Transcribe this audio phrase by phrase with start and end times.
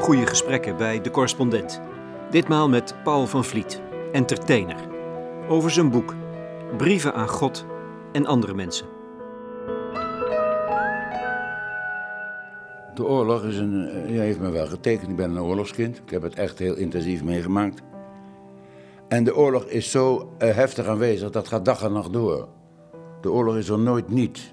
[0.00, 1.80] goede gesprekken bij De Correspondent.
[2.30, 3.80] Ditmaal met Paul van Vliet,
[4.12, 4.76] entertainer.
[5.48, 6.14] Over zijn boek
[6.76, 7.66] Brieven aan God
[8.12, 8.86] en andere mensen.
[12.94, 15.10] De oorlog is een, eh, ja, heeft me wel getekend.
[15.10, 15.96] Ik ben een oorlogskind.
[15.96, 17.82] Ik heb het echt heel intensief meegemaakt.
[19.08, 22.48] En de oorlog is zo uh, heftig aanwezig, dat gaat dag en nacht door.
[23.20, 24.52] De oorlog is er nooit niet.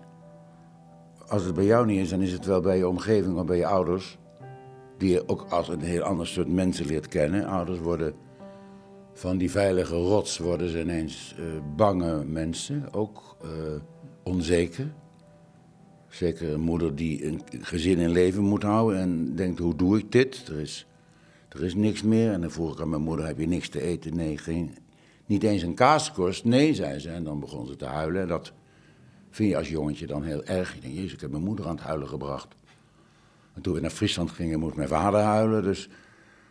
[1.27, 3.57] Als het bij jou niet is, dan is het wel bij je omgeving of bij
[3.57, 4.17] je ouders.
[4.97, 7.45] Die je ook als een heel ander soort mensen leert kennen.
[7.45, 8.13] Ouders worden
[9.13, 13.49] van die veilige rots worden ze ineens uh, bange mensen, ook uh,
[14.23, 14.93] onzeker.
[16.09, 20.11] Zeker een moeder die een gezin in leven moet houden en denkt, hoe doe ik
[20.11, 20.47] dit?
[20.47, 20.87] Er is,
[21.49, 22.31] er is niks meer.
[22.31, 24.15] En dan vroeg ik aan mijn moeder, heb je niks te eten?
[24.15, 24.75] Nee, geen,
[25.25, 26.45] niet eens een kaaskorst?
[26.45, 27.09] Nee, zei ze.
[27.09, 28.21] En dan begon ze te huilen.
[28.21, 28.53] En dat
[29.29, 30.73] vind je als jongetje dan heel erg.
[30.75, 32.55] Je denkt, jezus, ik heb mijn moeder aan het huilen gebracht.
[33.57, 35.63] En toen we naar Friesland gingen, moest mijn vader huilen.
[35.63, 35.89] Dus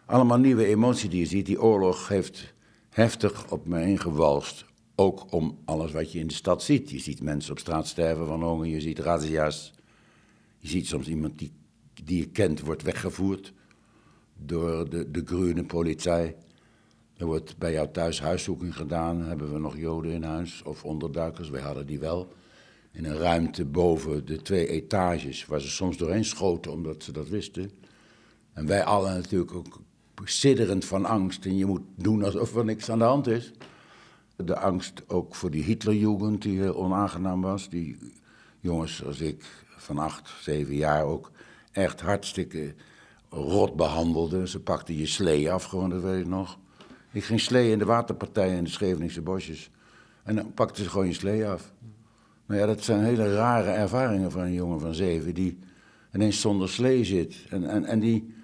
[0.07, 1.47] allemaal nieuwe emoties die je ziet.
[1.47, 2.55] Die oorlog heeft
[2.91, 4.65] heftig op me ingewalst.
[4.95, 6.91] Ook om alles wat je in de stad ziet.
[6.91, 9.73] Je ziet mensen op straat sterven van honger, je ziet razzia's.
[10.59, 11.53] Je ziet soms iemand die,
[12.05, 13.53] die je kent wordt weggevoerd
[14.37, 16.35] door de, de groene politie.
[17.17, 19.23] Er wordt bij jou thuis huiszoeking gedaan.
[19.23, 21.49] Hebben we nog joden in huis of onderduikers?
[21.49, 22.33] Wij hadden die wel.
[22.97, 27.29] In een ruimte boven de twee etages, waar ze soms doorheen schoten omdat ze dat
[27.29, 27.71] wisten.
[28.53, 29.81] En wij allen natuurlijk ook
[30.25, 31.45] sidderend van angst.
[31.45, 33.53] En je moet doen alsof er niks aan de hand is.
[34.37, 37.69] De angst ook voor die Hitlerjugend, die heel onaangenaam was.
[37.69, 37.99] Die
[38.61, 39.45] jongens als ik
[39.77, 41.31] van acht, zeven jaar ook
[41.73, 42.75] echt hartstikke
[43.29, 44.49] rot behandelden.
[44.49, 46.59] Ze pakten je slee af, gewoon, dat weet ik nog.
[47.13, 49.71] Ik ging slee in de waterpartijen in de Scheveningse bosjes.
[50.23, 51.75] En dan pakten ze gewoon je slee af.
[52.47, 55.59] Nou ja, dat zijn hele rare ervaringen van een jongen van zeven die
[56.15, 57.37] ineens zonder slee zit.
[57.49, 58.35] En, en, en die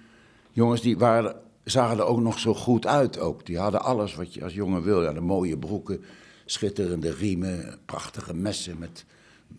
[0.51, 3.45] jongens die waren zagen er ook nog zo goed uit ook.
[3.45, 5.03] Die hadden alles wat je als jongen wil.
[5.03, 6.03] Ja, de mooie broeken,
[6.45, 9.05] schitterende riemen, prachtige messen met,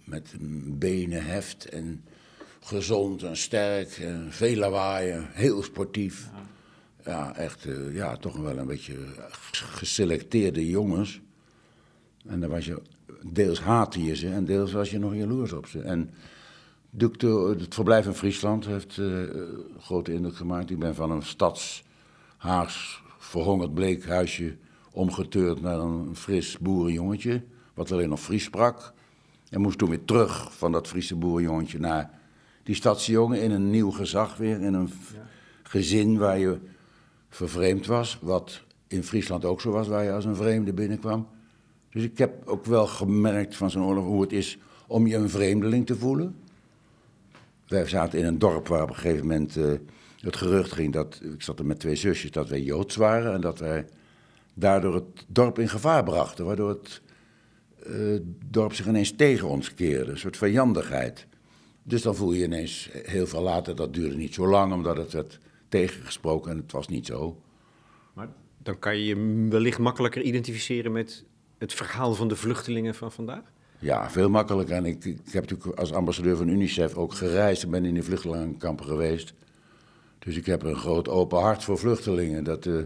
[0.04, 0.34] met
[0.78, 2.04] benen, heft en
[2.60, 6.30] gezond en sterk en veel lawaaien, heel sportief.
[7.04, 8.96] Ja, echt, uh, ja, toch wel een beetje
[9.52, 11.20] geselecteerde jongens.
[12.26, 12.82] En dan was je,
[13.32, 15.80] deels haatte je ze en deels was je nog jaloers op ze.
[15.80, 16.10] En
[16.96, 19.22] het verblijf in Friesland heeft uh,
[19.78, 20.70] grote indruk gemaakt.
[20.70, 21.84] Ik ben van een stads
[22.36, 24.56] Haags verhongerd bleekhuisje
[24.92, 27.42] omgeturnd naar een fris boerenjongetje,
[27.74, 28.92] wat alleen nog Fries sprak.
[29.50, 32.18] En moest toen weer terug van dat Friese boerenjongetje naar
[32.62, 34.90] die stadsjongen in een nieuw gezag weer, in een
[35.62, 36.58] gezin waar je
[37.28, 41.28] vervreemd was, wat in Friesland ook zo was, waar je als een vreemde binnenkwam.
[41.94, 45.30] Dus ik heb ook wel gemerkt van zo'n oorlog hoe het is om je een
[45.30, 46.36] vreemdeling te voelen.
[47.68, 49.56] Wij zaten in een dorp waar op een gegeven moment...
[49.56, 49.72] Uh,
[50.24, 53.40] het gerucht ging dat, ik zat er met twee zusjes, dat wij Joods waren en
[53.40, 53.86] dat wij
[54.54, 56.44] daardoor het dorp in gevaar brachten.
[56.44, 57.02] Waardoor het
[57.86, 61.26] uh, dorp zich ineens tegen ons keerde, een soort vijandigheid.
[61.82, 65.12] Dus dan voel je ineens heel veel later, dat duurde niet zo lang, omdat het
[65.12, 65.38] werd
[65.68, 67.40] tegengesproken en het was niet zo.
[68.14, 68.28] Maar
[68.62, 71.24] dan kan je je wellicht makkelijker identificeren met
[71.64, 73.42] het verhaal van de vluchtelingen van vandaag?
[73.78, 74.76] Ja, veel makkelijker.
[74.76, 78.02] En ik, ik heb natuurlijk als ambassadeur van UNICEF ook gereisd en ben in de
[78.02, 79.34] vluchtelingenkampen geweest.
[80.18, 82.82] Dus ik heb een groot open hart voor vluchtelingen dat, uh,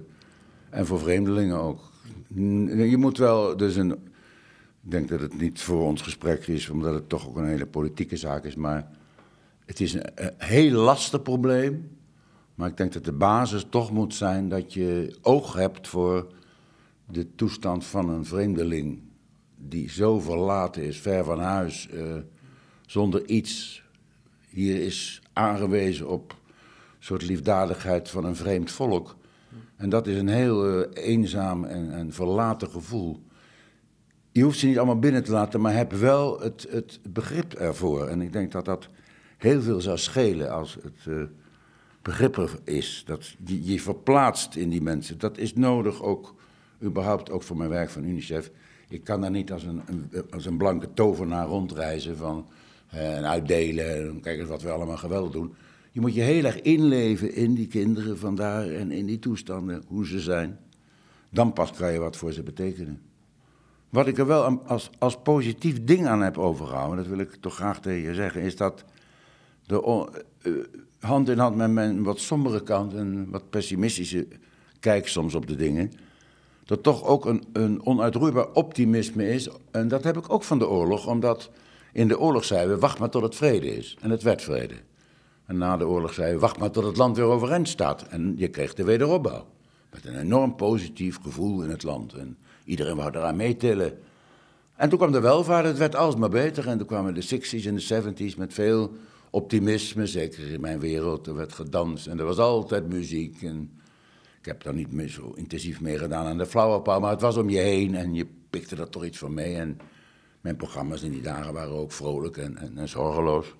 [0.71, 1.81] en voor vreemdelingen ook.
[2.69, 6.95] Je moet wel, dus een, ik denk dat het niet voor ons gesprek is, omdat
[6.95, 8.91] het toch ook een hele politieke zaak is, maar
[9.67, 10.05] het is een
[10.37, 11.97] heel lastig probleem.
[12.55, 16.27] Maar ik denk dat de basis toch moet zijn dat je oog hebt voor
[17.11, 19.03] de toestand van een vreemdeling
[19.57, 22.17] die zo verlaten is, ver van huis, uh,
[22.87, 23.83] zonder iets.
[24.49, 26.37] Hier is aangewezen op
[26.99, 29.17] soort liefdadigheid van een vreemd volk.
[29.77, 33.23] En dat is een heel uh, eenzaam en, en verlaten gevoel.
[34.33, 38.07] Je hoeft ze niet allemaal binnen te laten, maar heb wel het, het begrip ervoor.
[38.07, 38.89] En ik denk dat dat
[39.37, 41.23] heel veel zou schelen als het uh,
[42.03, 43.03] begrip er is.
[43.07, 45.19] Dat je, je verplaatst in die mensen.
[45.19, 46.35] Dat is nodig ook,
[46.83, 48.51] überhaupt ook voor mijn werk van UNICEF.
[48.89, 49.83] Ik kan daar niet als een,
[50.31, 52.49] als een blanke tovenaar rondreizen van,
[52.95, 54.09] uh, en uitdelen.
[54.09, 55.55] En kijk eens wat we allemaal geweldig doen.
[55.93, 60.07] Je moet je heel erg inleven in die kinderen vandaar en in die toestanden, hoe
[60.07, 60.59] ze zijn.
[61.31, 63.01] Dan pas kan je wat voor ze betekenen.
[63.89, 67.55] Wat ik er wel als, als positief ding aan heb overgehouden, dat wil ik toch
[67.55, 68.85] graag tegen je zeggen, is dat
[69.67, 70.09] de
[70.43, 70.53] uh,
[70.99, 74.27] hand in hand met mijn wat sombere kant en wat pessimistische
[74.81, 75.93] kijk soms op de dingen,
[76.69, 79.49] dat toch ook een, een onuitroeibaar optimisme is.
[79.71, 81.51] En dat heb ik ook van de oorlog, omdat
[81.93, 83.97] in de oorlog zeiden we, wacht maar tot het vrede is.
[84.01, 84.75] En het werd vrede.
[85.47, 88.03] En na de oorlog zei hij, wacht maar tot het land weer overeind staat.
[88.03, 89.47] En je kreeg de wederopbouw.
[89.91, 92.13] Met een enorm positief gevoel in het land.
[92.13, 93.99] En iedereen wou eraan meetillen.
[94.77, 96.69] En toen kwam de welvaart, het werd alsmaar beter.
[96.69, 98.93] En toen kwamen de 60s en de 70s met veel
[99.31, 100.07] optimisme.
[100.07, 103.43] Zeker in mijn wereld, er werd gedanst en er was altijd muziek.
[103.43, 103.71] En
[104.49, 107.49] heb daar niet meer zo intensief mee gedaan aan de flauwepauw, maar het was om
[107.49, 109.55] je heen en je pikte er toch iets van mee.
[109.55, 109.79] En
[110.41, 113.55] mijn programma's in die dagen waren ook vrolijk en, en, zorgeloos.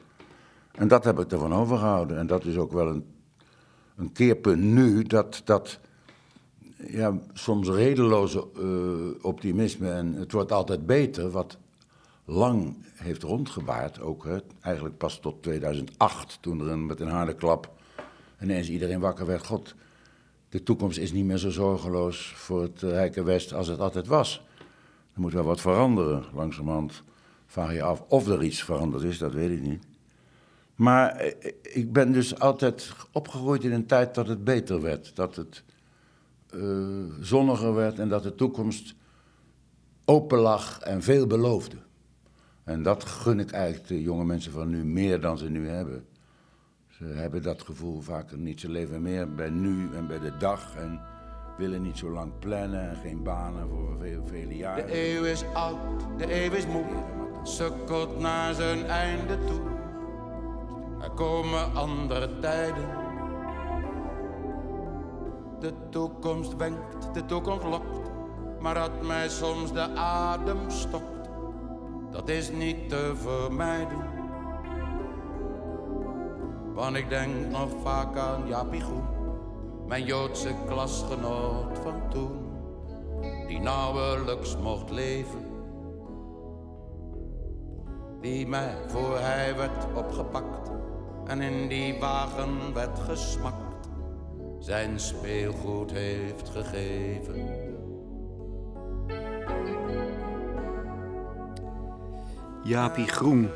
[0.73, 2.19] En dat heb ik ervan overgehouden.
[2.19, 3.05] En dat is ook wel een,
[3.97, 5.81] een keerpunt nu, dat, dat
[6.87, 11.59] ja, soms redeloze uh, optimisme en het wordt altijd beter, wat
[12.25, 17.35] lang heeft rondgebaard, ook hè, eigenlijk pas tot 2008, toen er een, met een harde
[17.35, 17.77] klap
[18.43, 19.47] ineens iedereen wakker werd.
[19.47, 19.75] God,
[20.49, 24.47] de toekomst is niet meer zo zorgeloos voor het Rijke West als het altijd was.
[25.15, 26.25] Er moet wel wat veranderen.
[26.35, 27.03] Langzamerhand
[27.47, 29.85] vraag je af of er iets veranderd is, dat weet ik niet.
[30.75, 35.17] Maar eh, ik ben dus altijd opgegroeid in een tijd dat het beter werd.
[35.17, 35.65] Dat het
[36.55, 38.95] uh, zonniger werd en dat de toekomst
[40.05, 41.77] open lag en veel beloofde.
[42.65, 46.07] En dat gun ik eigenlijk de jonge mensen van nu meer dan ze nu hebben.
[46.99, 48.61] Ze hebben dat gevoel vaker niet.
[48.61, 51.01] Ze leven meer bij nu en bij de dag en
[51.57, 54.87] willen niet zo lang plannen en geen banen voor veel, vele jaren.
[54.87, 55.79] De eeuw is oud,
[56.19, 56.85] de eeuw is moe,
[57.43, 59.61] sukkelt naar zijn einde toe.
[61.03, 62.89] Er komen andere tijden.
[65.61, 68.11] De toekomst wenkt, de toekomst lokt,
[68.61, 71.29] maar dat mij soms de adem stokt,
[72.11, 74.18] dat is niet te vermijden.
[76.79, 79.07] Want ik denk nog vaak aan Jaapie Groen,
[79.87, 82.39] mijn Joodse klasgenoot van toen,
[83.47, 85.47] die nauwelijks mocht leven.
[88.21, 90.71] Die mij voor hij werd opgepakt
[91.27, 93.89] en in die wagen werd gesmakt,
[94.59, 97.49] zijn speelgoed heeft gegeven.
[102.63, 103.51] Jaapie Groen,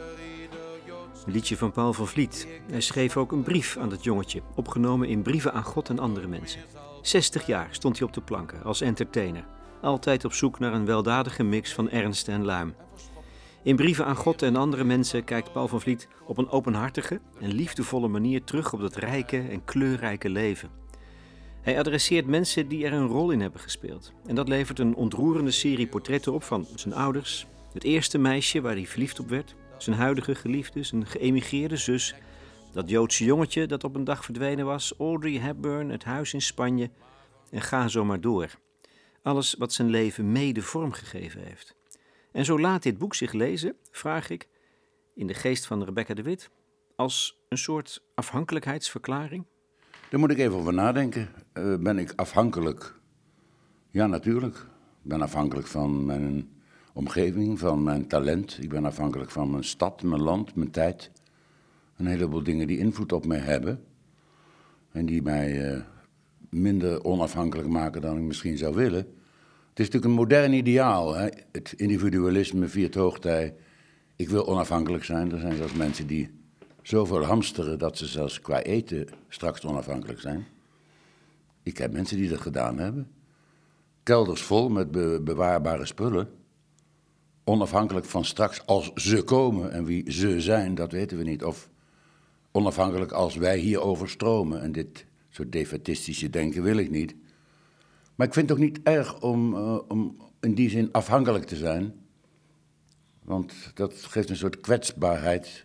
[1.26, 2.48] een liedje van Paul van Vliet.
[2.70, 6.26] Hij schreef ook een brief aan dat jongetje, opgenomen in Brieven aan God en andere
[6.26, 6.60] mensen.
[7.02, 9.44] 60 jaar stond hij op de planken als entertainer,
[9.80, 12.74] altijd op zoek naar een weldadige mix van ernst en luim.
[13.62, 17.52] In Brieven aan God en andere mensen kijkt Paul van Vliet op een openhartige en
[17.52, 20.70] liefdevolle manier terug op dat rijke en kleurrijke leven.
[21.60, 24.12] Hij adresseert mensen die er een rol in hebben gespeeld.
[24.26, 28.74] En dat levert een ontroerende serie portretten op van zijn ouders, het eerste meisje waar
[28.74, 32.14] hij verliefd op werd, zijn huidige geliefde, zijn geëmigreerde zus,
[32.72, 36.90] dat Joodse jongetje dat op een dag verdwenen was, Audrey Hepburn, het huis in Spanje
[37.50, 38.50] en ga zo maar door.
[39.22, 41.74] Alles wat zijn leven mede vormgegeven heeft.
[42.32, 44.48] En zo laat dit boek zich lezen, vraag ik,
[45.14, 46.50] in de geest van Rebecca de Wit,
[46.96, 49.46] als een soort afhankelijkheidsverklaring?
[50.08, 51.28] Daar moet ik even over nadenken.
[51.54, 52.94] Uh, ben ik afhankelijk?
[53.90, 54.56] Ja, natuurlijk.
[55.02, 56.61] Ik ben afhankelijk van mijn
[56.92, 58.58] omgeving, van mijn talent.
[58.60, 61.10] Ik ben afhankelijk van mijn stad, mijn land, mijn tijd.
[61.96, 63.84] Een heleboel dingen die invloed op mij hebben.
[64.90, 65.80] En die mij uh,
[66.50, 69.06] minder onafhankelijk maken dan ik misschien zou willen.
[69.68, 71.14] Het is natuurlijk een modern ideaal.
[71.14, 71.28] Hè?
[71.52, 73.54] Het individualisme viert hoogtij.
[74.16, 75.32] Ik wil onafhankelijk zijn.
[75.32, 76.30] Er zijn zelfs mensen die
[76.82, 80.46] zoveel hamsteren dat ze zelfs qua eten straks onafhankelijk zijn.
[81.62, 83.10] Ik heb mensen die dat gedaan hebben.
[84.02, 86.28] Kelders vol met be bewaarbare spullen
[87.44, 91.44] onafhankelijk van straks als ze komen en wie ze zijn, dat weten we niet.
[91.44, 91.70] Of
[92.50, 94.62] onafhankelijk als wij hier overstromen.
[94.62, 97.14] En dit soort defetistische denken wil ik niet.
[98.14, 101.56] Maar ik vind het ook niet erg om, uh, om in die zin afhankelijk te
[101.56, 101.94] zijn.
[103.22, 105.64] Want dat geeft een soort kwetsbaarheid,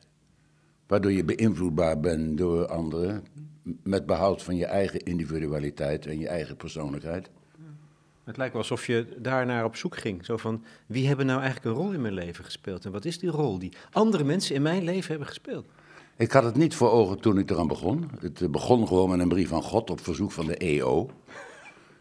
[0.87, 3.23] waardoor je beïnvloedbaar bent door anderen,
[3.83, 7.29] met behoud van je eigen individualiteit en je eigen persoonlijkheid.
[8.27, 10.25] Het lijkt wel alsof je daarnaar op zoek ging.
[10.25, 12.85] Zo van, wie hebben nou eigenlijk een rol in mijn leven gespeeld?
[12.85, 15.65] En wat is die rol die andere mensen in mijn leven hebben gespeeld?
[16.17, 18.09] Ik had het niet voor ogen toen ik eraan begon.
[18.19, 21.09] Het eh, begon gewoon met een brief van God op verzoek van de EO.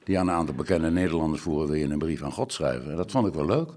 [0.04, 2.90] Die aan een aantal bekende Nederlanders voeren, wil je een brief aan God schrijven.
[2.90, 3.70] En dat vond ik wel leuk.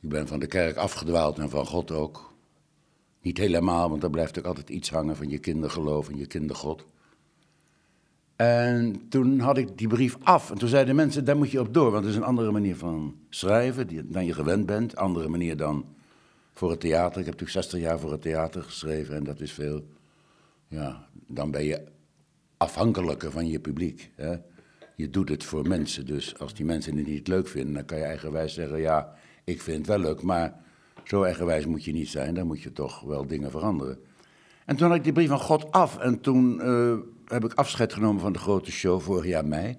[0.00, 2.32] Ik ben van de kerk afgedwaald en van God ook.
[3.22, 6.86] Niet helemaal, want daar blijft ook altijd iets hangen van je kindergeloof en je kindergod.
[8.36, 10.50] En toen had ik die brief af.
[10.50, 11.90] En toen zeiden mensen, daar moet je op door.
[11.90, 14.96] Want het is een andere manier van schrijven dan je gewend bent.
[14.96, 15.84] Andere manier dan
[16.52, 17.20] voor het theater.
[17.20, 19.16] Ik heb natuurlijk 60 jaar voor het theater geschreven.
[19.16, 19.86] En dat is veel...
[20.68, 21.84] Ja, dan ben je
[22.56, 24.10] afhankelijker van je publiek.
[24.14, 24.36] Hè?
[24.96, 26.06] Je doet het voor mensen.
[26.06, 28.80] Dus als die mensen het niet leuk vinden, dan kan je eigenwijs zeggen...
[28.80, 29.14] Ja,
[29.44, 30.60] ik vind het wel leuk, maar
[31.04, 32.34] zo eigenwijs moet je niet zijn.
[32.34, 33.98] Dan moet je toch wel dingen veranderen.
[34.64, 35.98] En toen had ik die brief van God af.
[35.98, 39.78] En toen eh, heb ik afscheid genomen van de grote show vorig jaar mei.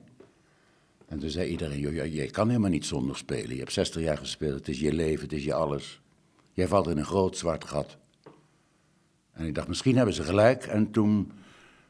[1.06, 3.54] En toen zei iedereen, joh, je kan helemaal niet zonder spelen.
[3.54, 6.02] Je hebt 60 jaar gespeeld, het is je leven, het is je alles.
[6.54, 7.98] Jij valt in een groot zwart gat.
[9.32, 10.64] En ik dacht, misschien hebben ze gelijk.
[10.64, 11.32] En toen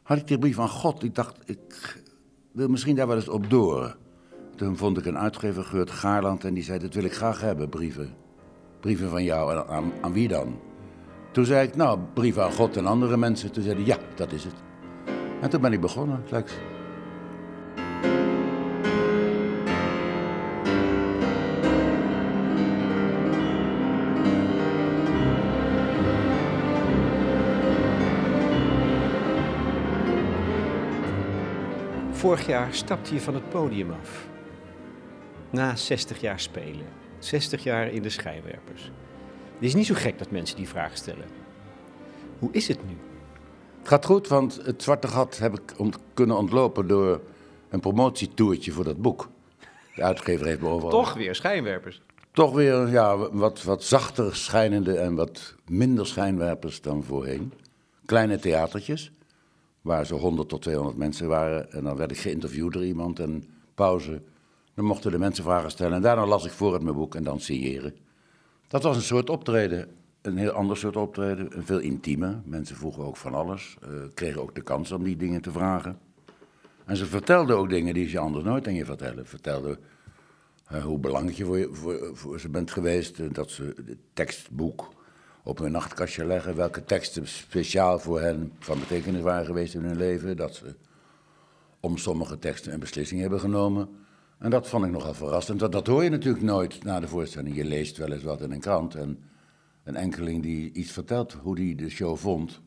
[0.03, 1.03] had ik die brief van God.
[1.03, 2.03] Ik dacht, ik
[2.51, 3.97] wil misschien daar wel eens op door.
[4.55, 7.69] Toen vond ik een uitgever, Geurt Gaarland, en die zei, dat wil ik graag hebben,
[7.69, 8.15] brieven.
[8.79, 10.59] Brieven van jou, en aan, aan wie dan?
[11.31, 13.51] Toen zei ik, nou, brieven aan God en andere mensen.
[13.51, 14.53] Toen zeiden ja, dat is het.
[15.45, 16.53] En toen ben ik begonnen, Lex.
[32.11, 34.27] Vorig jaar stapte je van het podium af.
[35.49, 36.85] Na 60 jaar spelen.
[37.19, 38.91] 60 jaar in de schijnwerpers.
[39.53, 41.27] Het is niet zo gek dat mensen die vraag stellen.
[42.39, 43.14] Hoe is het nu?
[43.85, 47.21] Het gaat goed, want het zwarte gat heb ik ont kunnen ontlopen door
[47.69, 49.29] een promotietoertje voor dat boek.
[49.95, 50.89] De uitgever heeft me overal...
[50.89, 52.01] Toch weer schijnwerpers.
[52.31, 57.53] Toch weer ja, wat, wat zachter schijnende en wat minder schijnwerpers dan voorheen.
[58.05, 59.11] Kleine theatertjes,
[59.81, 61.71] waar zo 100 tot 200 mensen waren.
[61.71, 63.43] En dan werd ik geïnterviewd door iemand en
[63.75, 64.21] pauze.
[64.73, 67.23] Dan mochten de mensen vragen stellen en daarna las ik voor het mijn boek en
[67.23, 67.95] dan signeren.
[68.67, 69.89] Dat was een soort optreden,
[70.25, 72.41] een heel ander soort optreden, veel intiemer.
[72.43, 75.99] Mensen vroegen ook van alles, uh, kregen ook de kans om die dingen te vragen.
[76.85, 79.25] En ze vertelden ook dingen die ze anders nooit aan je vertellen.
[79.25, 79.77] Vertelden
[80.71, 84.93] uh, hoe belangrijk je voor, voor, ze bent geweest, uh, dat ze het tekstboek
[85.43, 89.97] op hun nachtkastje leggen, welke teksten speciaal voor hen van betekenis waren geweest in hun
[89.97, 90.75] leven, dat ze
[91.79, 93.89] om sommige teksten een beslissing hebben genomen.
[94.37, 95.59] En dat vond ik nogal verrassend.
[95.59, 97.55] Dat, dat hoor je natuurlijk nooit na de voorstelling.
[97.55, 99.19] Je leest wel eens wat in een krant en
[99.85, 102.61] een enkeling die iets vertelt hoe hij de show vond,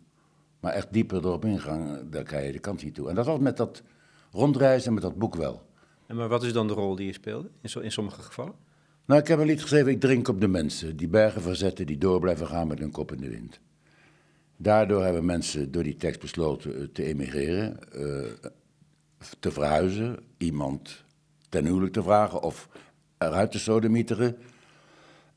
[0.60, 3.08] maar echt dieper erop ingaan, daar krijg je de kant niet toe.
[3.08, 3.82] En dat was met dat
[4.32, 5.66] rondreizen met dat boek wel.
[6.06, 8.54] En maar wat is dan de rol die je speelde in, in sommige gevallen?
[9.04, 11.98] Nou, ik heb een lied geschreven, Ik drink op de mensen, die bergen verzetten, die
[11.98, 13.60] door blijven gaan met hun kop in de wind.
[14.56, 18.50] Daardoor hebben mensen door die tekst besloten te emigreren, uh,
[19.38, 21.04] te verhuizen, iemand
[21.48, 22.68] ten huwelijk te vragen of
[23.18, 24.36] eruit te sodemieteren.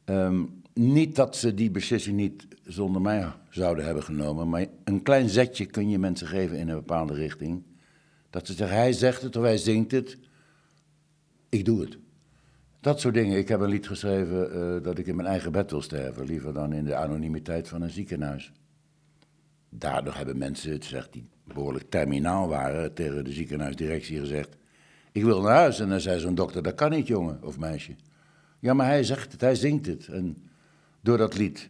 [0.06, 5.30] Um, niet dat ze die beslissing niet zonder mij zouden hebben genomen, maar een klein
[5.30, 7.64] zetje kun je mensen geven in een bepaalde richting.
[8.30, 10.18] Dat ze zeggen, hij zegt het of hij zingt het,
[11.50, 11.98] ik doe het.
[12.82, 13.38] Dat soort dingen.
[13.38, 16.54] Ik heb een lied geschreven uh, dat ik in mijn eigen bed wil sterven, liever
[16.54, 18.52] dan in de anonimiteit van een ziekenhuis.
[19.70, 24.58] Daardoor hebben mensen, het die behoorlijk terminaal waren, tegen de ziekenhuisdirectie gezegd:
[25.12, 25.80] Ik wil naar huis.
[25.80, 27.96] En dan zei zo'n dokter: Dat kan niet, jongen of meisje.
[28.60, 30.08] Ja, maar hij zegt het, hij zingt het.
[30.08, 30.38] En
[31.02, 31.70] door dat lied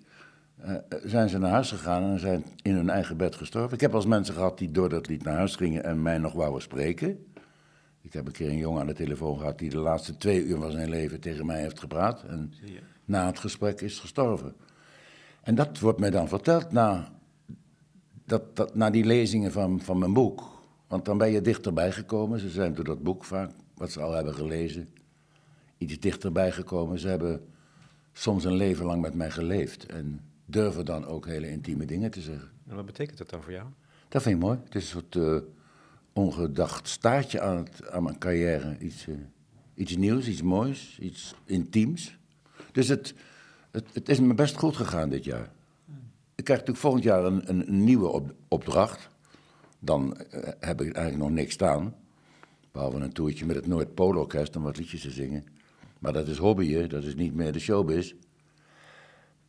[0.65, 3.73] uh, zijn ze naar huis gegaan en zijn in hun eigen bed gestorven.
[3.73, 6.33] Ik heb als mensen gehad die door dat lied naar huis gingen en mij nog
[6.33, 7.25] wouden spreken.
[8.01, 10.57] Ik heb een keer een jongen aan de telefoon gehad die de laatste twee uur
[10.57, 12.23] van zijn leven tegen mij heeft gepraat.
[12.23, 12.53] En
[13.05, 14.55] na het gesprek is gestorven.
[15.41, 17.11] En dat wordt mij dan verteld na,
[18.25, 20.63] dat, dat, na die lezingen van, van mijn boek.
[20.87, 22.39] Want dan ben je dichterbij gekomen.
[22.39, 24.89] Ze zijn door dat boek vaak, wat ze al hebben gelezen,
[25.77, 26.99] iets dichterbij gekomen.
[26.99, 27.45] Ze hebben
[28.13, 29.85] soms een leven lang met mij geleefd.
[29.85, 32.51] En durven dan ook hele intieme dingen te zeggen.
[32.67, 33.67] En wat betekent dat dan voor jou?
[34.07, 34.59] Dat vind ik mooi.
[34.63, 35.37] Het is een soort uh,
[36.13, 38.77] ongedacht staartje aan, het, aan mijn carrière.
[38.79, 39.15] Iets, uh,
[39.75, 42.17] iets nieuws, iets moois, iets intiems.
[42.71, 43.13] Dus het,
[43.71, 45.51] het, het, is me best goed gegaan dit jaar.
[46.35, 49.09] Ik krijg natuurlijk volgend jaar een, een, nieuwe op, opdracht.
[49.79, 51.95] Dan uh, heb ik eigenlijk nog niks staan.
[52.71, 55.45] Behalve een toertje met het Noordpoolorkest om wat liedjes te zingen.
[56.01, 58.13] Maar dat is hobbyen, dat is niet meer de showbiz.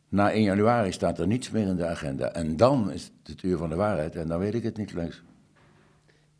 [0.09, 2.33] Na 1 januari staat er niets meer in de agenda.
[2.33, 4.93] En dan is het het uur van de waarheid en dan weet ik het niet
[4.93, 5.23] langs.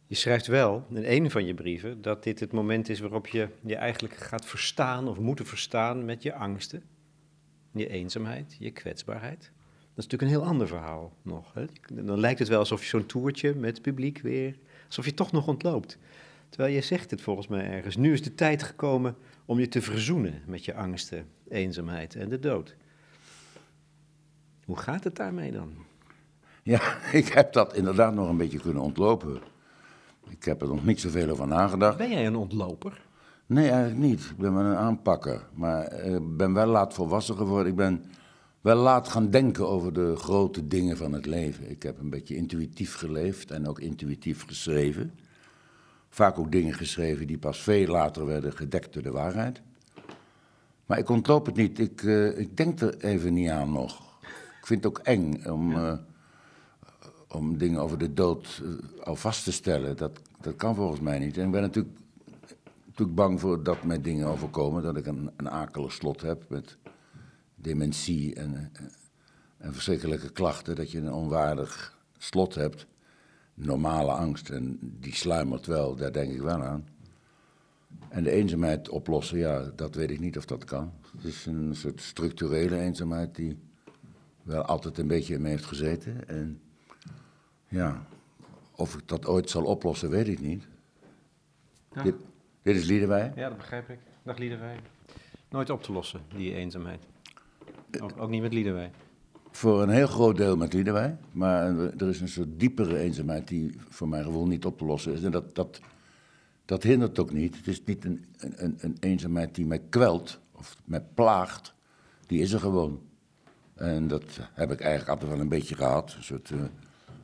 [0.07, 3.47] Je schrijft wel in een van je brieven dat dit het moment is waarop je
[3.61, 6.83] je eigenlijk gaat verstaan of moeten verstaan met je angsten,
[7.71, 9.39] je eenzaamheid, je kwetsbaarheid.
[9.39, 11.53] Dat is natuurlijk een heel ander verhaal nog.
[11.53, 11.65] Hè?
[12.03, 15.47] Dan lijkt het wel alsof je zo'n toertje met publiek weer, alsof je toch nog
[15.47, 15.97] ontloopt.
[16.53, 17.95] Terwijl je zegt het volgens mij ergens.
[17.95, 22.39] Nu is de tijd gekomen om je te verzoenen met je angsten, eenzaamheid en de
[22.39, 22.75] dood.
[24.65, 25.73] Hoe gaat het daarmee dan?
[26.63, 26.81] Ja,
[27.21, 29.39] ik heb dat inderdaad nog een beetje kunnen ontlopen.
[30.29, 31.97] Ik heb er nog niet zoveel over nagedacht.
[31.97, 33.05] Ben jij een ontloper?
[33.45, 34.21] Nee, eigenlijk niet.
[34.21, 35.47] Ik ben wel een aanpakker.
[35.53, 37.67] Maar ik ben wel laat volwassen geworden.
[37.67, 38.03] Ik ben
[38.61, 41.69] wel laat gaan denken over de grote dingen van het leven.
[41.69, 45.13] Ik heb een beetje intuïtief geleefd en ook intuïtief geschreven.
[46.13, 49.61] Vaak ook dingen geschreven die pas veel later werden gedekt door de waarheid.
[50.85, 51.79] Maar ik ontloop het niet.
[51.79, 54.19] Ik, uh, ik denk er even niet aan nog.
[54.59, 55.93] Ik vind het ook eng om, uh,
[57.27, 59.97] om dingen over de dood uh, al vast te stellen.
[59.97, 61.37] Dat, dat kan volgens mij niet.
[61.37, 61.97] En ik ben natuurlijk,
[62.85, 64.83] natuurlijk bang voor dat mij dingen overkomen.
[64.83, 66.77] Dat ik een, een akelig slot heb met
[67.55, 68.71] dementie en,
[69.57, 70.75] en verschrikkelijke klachten.
[70.75, 72.85] Dat je een onwaardig slot hebt.
[73.53, 74.49] Normale angst.
[74.49, 76.87] En die sluimert wel, daar denk ik wel aan.
[78.09, 80.93] En de eenzaamheid oplossen, ja, dat weet ik niet of dat kan.
[81.15, 83.57] Het is een soort structurele eenzaamheid die
[84.43, 86.27] wel altijd een beetje in me heeft gezeten.
[86.27, 86.61] En
[87.67, 88.05] ja,
[88.75, 90.67] of ik dat ooit zal oplossen, weet ik niet.
[91.93, 92.03] Ja.
[92.03, 92.15] Dit,
[92.61, 93.31] dit is Liederwij.
[93.35, 93.99] Ja, dat begrijp ik.
[94.23, 94.79] Dag Liederwij.
[95.49, 97.03] Nooit op te lossen, die eenzaamheid.
[98.01, 98.91] Ook, ook niet met Liederwij.
[99.55, 101.17] Voor een heel groot deel met Liederwij.
[101.31, 105.13] Maar er is een soort diepere eenzaamheid die voor mijn gevoel niet op te lossen
[105.13, 105.23] is.
[105.23, 105.79] En dat, dat,
[106.65, 107.57] dat hindert ook niet.
[107.57, 111.73] Het is niet een, een, een eenzaamheid die mij kwelt of mij plaagt.
[112.27, 113.01] Die is er gewoon.
[113.73, 116.13] En dat heb ik eigenlijk altijd wel een beetje gehad.
[116.17, 116.61] Een soort uh,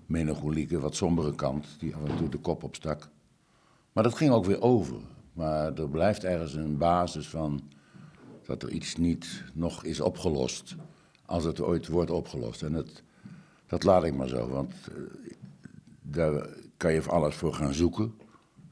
[0.06, 3.10] melancholieke, wat sombere kant, die af en toe de kop opstak.
[3.94, 4.98] Maar dat ging ook weer over.
[5.34, 7.62] Maar er blijft ergens een basis van
[8.46, 10.76] dat er iets niet nog is opgelost.
[11.30, 12.64] Als het ooit wordt opgelost.
[12.64, 13.04] En dat,
[13.68, 15.04] dat laat ik maar zo, want uh,
[16.02, 18.14] daar kan je voor alles voor gaan zoeken.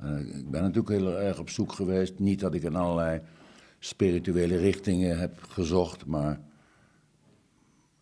[0.04, 2.20] Uh, ik ben natuurlijk heel erg op zoek geweest.
[2.20, 3.22] Niet dat ik in allerlei
[3.80, 6.40] spirituele richtingen heb gezocht, maar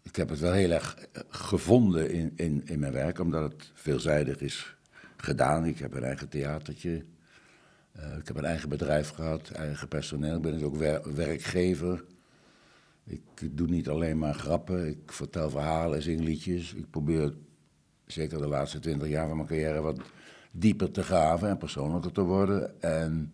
[0.02, 0.98] ik heb het wel heel erg
[1.30, 4.76] gevonden in, in, in mijn werk, omdat het veelzijdig is
[5.18, 5.66] gedaan.
[5.66, 7.06] Ik heb een eigen theatertje,
[7.98, 10.36] uh, ik heb een eigen bedrijf gehad, eigen personeel.
[10.36, 12.04] Ik ben dus ook wer werkgever.
[13.06, 16.74] Ik doe niet alleen maar grappen, ik vertel verhalen, zing liedjes.
[16.74, 17.34] Ik probeer,
[18.06, 20.00] zeker de laatste twintig jaar van mijn carrière, wat
[20.52, 22.82] dieper te graven en persoonlijker te worden.
[22.82, 23.34] En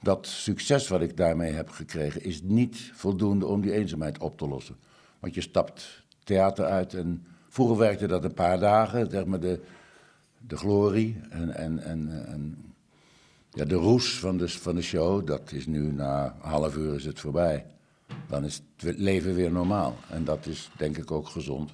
[0.00, 4.48] dat succes wat ik daarmee heb gekregen is niet voldoende om die eenzaamheid op te
[4.48, 4.76] lossen.
[5.18, 9.60] Want je stapt theater uit en vroeger werkte dat een paar dagen, zeg maar de,
[10.38, 12.56] de glorie en, en, en,
[13.50, 15.26] ja, de roes van de, van de show.
[15.26, 17.66] Dat is nu na een half uur is het voorbij.
[18.26, 19.96] Dan is het leven weer normaal.
[20.10, 21.70] En dat is denk ik ook gezond.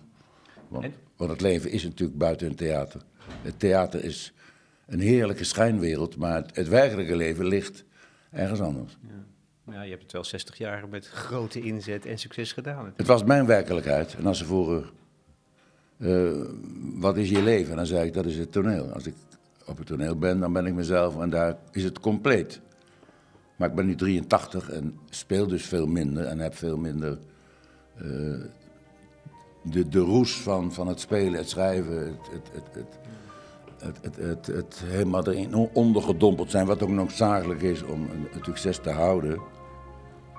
[0.68, 3.00] Want, want het leven is natuurlijk buiten een theater.
[3.42, 4.32] Het theater is
[4.86, 7.84] een heerlijke schijnwereld, maar het, het werkelijke leven ligt
[8.30, 8.98] ergens anders.
[9.08, 9.24] Ja.
[9.72, 12.74] Ja, je hebt het wel 60 jaar met grote inzet en succes gedaan.
[12.74, 12.98] Natuurlijk.
[12.98, 14.14] Het was mijn werkelijkheid.
[14.14, 14.84] En als ze vroegen,
[15.98, 16.46] uh,
[16.94, 17.76] wat is je leven?
[17.76, 18.92] Dan zei ik, dat is het toneel.
[18.92, 19.14] Als ik
[19.66, 22.60] op het toneel ben, dan ben ik mezelf en daar is het compleet.
[23.56, 27.18] Maar ik ben nu 83 en speel dus veel minder en heb veel minder
[28.02, 28.44] uh,
[29.62, 32.98] de, de roes van, van het spelen, het schrijven, het, het, het, het
[34.18, 39.40] het, het, helemaal erin ondergedompeld zijn, wat ook noodzakelijk is om het succes te houden,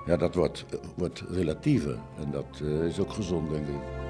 [0.06, 0.64] ja, dat wordt,
[0.96, 1.98] wordt relatiever.
[2.18, 4.05] En dat uh, is ook gezond, denk ik.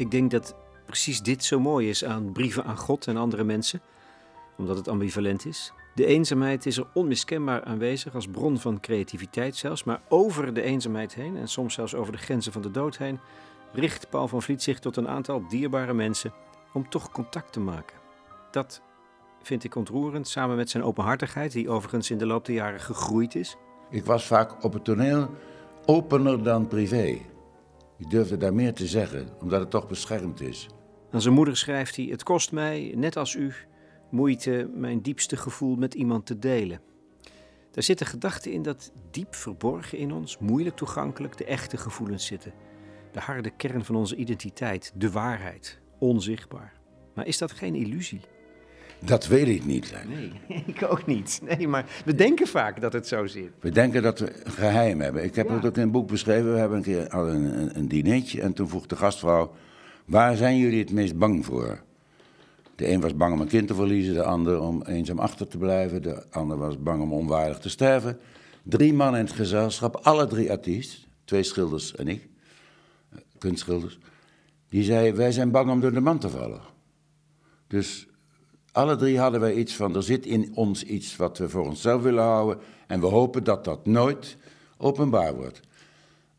[0.00, 0.54] Ik denk dat
[0.86, 3.80] precies dit zo mooi is aan brieven aan God en andere mensen,
[4.56, 5.72] omdat het ambivalent is.
[5.94, 11.14] De eenzaamheid is er onmiskenbaar aanwezig als bron van creativiteit zelfs, maar over de eenzaamheid
[11.14, 13.20] heen en soms zelfs over de grenzen van de dood heen,
[13.72, 16.32] richt Paul van Vliet zich tot een aantal dierbare mensen
[16.72, 17.96] om toch contact te maken.
[18.50, 18.82] Dat
[19.42, 23.34] vind ik ontroerend, samen met zijn openhartigheid, die overigens in de loop der jaren gegroeid
[23.34, 23.56] is.
[23.90, 25.30] Ik was vaak op het toneel
[25.86, 27.18] opener dan privé.
[28.00, 30.68] Ik durfde daar meer te zeggen, omdat het toch beschermd is.
[31.10, 33.52] Aan zijn moeder schrijft hij: Het kost mij, net als u,
[34.10, 36.80] moeite mijn diepste gevoel met iemand te delen.
[37.70, 42.52] Daar zitten gedachten in dat diep verborgen in ons, moeilijk toegankelijk, de echte gevoelens zitten.
[43.12, 46.80] De harde kern van onze identiteit, de waarheid, onzichtbaar.
[47.14, 48.20] Maar is dat geen illusie?
[49.00, 49.94] Dat weet ik niet.
[50.08, 50.32] Nee,
[50.66, 51.40] ik ook niet.
[51.48, 53.50] Nee, maar we denken vaak dat het zo zit.
[53.60, 55.24] We denken dat we een geheim hebben.
[55.24, 55.54] Ik heb ja.
[55.54, 56.52] het ook in een boek beschreven.
[56.52, 59.52] We hebben een keer al een, een, een dinertje en toen vroeg de gastvrouw...
[60.04, 61.82] Waar zijn jullie het meest bang voor?
[62.74, 65.58] De een was bang om een kind te verliezen, de ander om eenzaam achter te
[65.58, 68.18] blijven, de ander was bang om onwaardig te sterven.
[68.62, 72.28] Drie mannen in het gezelschap, alle drie artiesten, twee schilders en ik,
[73.38, 73.98] kunstschilders,
[74.68, 76.60] die zeiden: Wij zijn bang om door de man te vallen.
[77.66, 78.08] Dus
[78.72, 82.02] alle drie hadden wij iets van: er zit in ons iets wat we voor onszelf
[82.02, 84.36] willen houden en we hopen dat dat nooit
[84.76, 85.60] openbaar wordt.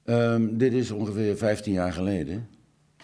[0.06, 2.50] Um, dit is ongeveer 15 jaar geleden.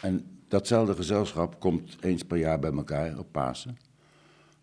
[0.02, 3.78] En datzelfde gezelschap komt eens per jaar bij elkaar op Pasen.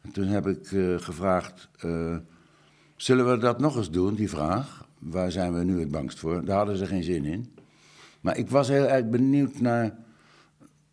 [0.01, 2.17] En toen heb ik uh, gevraagd: uh,
[2.97, 4.85] zullen we dat nog eens doen, die vraag?
[5.05, 6.45] waar zijn we nu het bangst voor?
[6.45, 7.55] Daar hadden ze geen zin in.
[8.21, 9.97] Maar ik was heel erg benieuwd naar,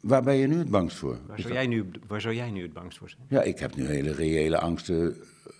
[0.02, 1.18] waar ben je nu het bangst voor?
[1.28, 3.22] Waar zou, jij nu, waar zou jij nu het bangst voor zijn?
[3.28, 5.16] Ja, ik heb nu hele reële angsten,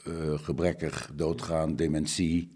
[0.08, 2.52] uh, gebrekkig, doodgaan, dementie.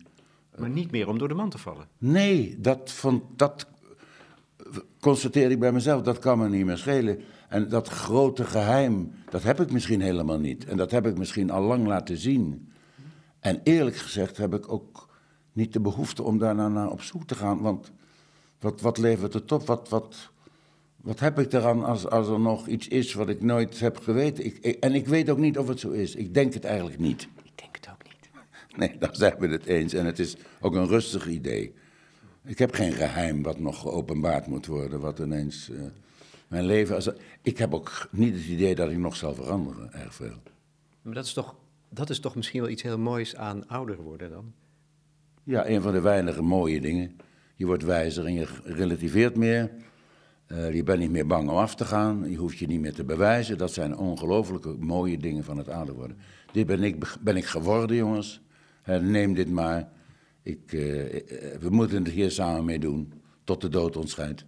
[0.58, 1.88] Maar niet meer om door de man te vallen?
[1.98, 3.68] Nee, dat, vond, dat
[5.00, 7.20] constateer ik bij mezelf, dat kan me niet meer schelen.
[7.50, 10.66] En dat grote geheim, dat heb ik misschien helemaal niet.
[10.66, 12.72] En dat heb ik misschien al lang laten zien.
[13.40, 15.10] En eerlijk gezegd heb ik ook
[15.54, 17.62] niet de behoefte om daar naar op zoek te gaan.
[17.62, 17.92] Want
[18.60, 19.66] wat, wat levert het op?
[19.66, 20.32] Wat, wat,
[21.06, 24.46] wat heb ik eraan als, als er nog iets is wat ik nooit heb geweten?
[24.46, 26.16] Ik, en ik weet ook niet of het zo is.
[26.16, 27.28] Ik denk het eigenlijk niet.
[27.44, 28.30] Ik denk het ook niet.
[28.78, 29.94] Nee, dan zijn we het eens.
[29.94, 31.74] En het is ook een rustig idee.
[32.44, 35.70] Ik heb geen geheim wat nog geopenbaard moet worden, wat ineens...
[35.70, 35.82] Uh,
[36.48, 36.96] mijn leven...
[36.96, 37.10] Als,
[37.42, 40.42] ik heb ook niet het idee dat ik nog zal veranderen, erg veel.
[41.02, 41.56] Maar dat is toch,
[41.90, 44.54] dat is toch misschien wel iets heel moois aan ouder worden dan?
[45.44, 47.18] Ja, een van de weinige mooie dingen.
[47.56, 49.72] Je wordt wijzer en je relativeert meer.
[50.48, 52.30] Uh, je bent niet meer bang om af te gaan.
[52.30, 53.58] Je hoeft je niet meer te bewijzen.
[53.58, 56.18] Dat zijn ongelooflijke mooie dingen van het ouder worden.
[56.52, 58.42] Dit ben ik, ben ik geworden, jongens.
[58.90, 59.90] Uh, neem dit maar.
[60.42, 60.82] Ik, uh,
[61.60, 63.14] we moeten het hier samen mee doen.
[63.44, 64.46] Tot de dood ons scheidt.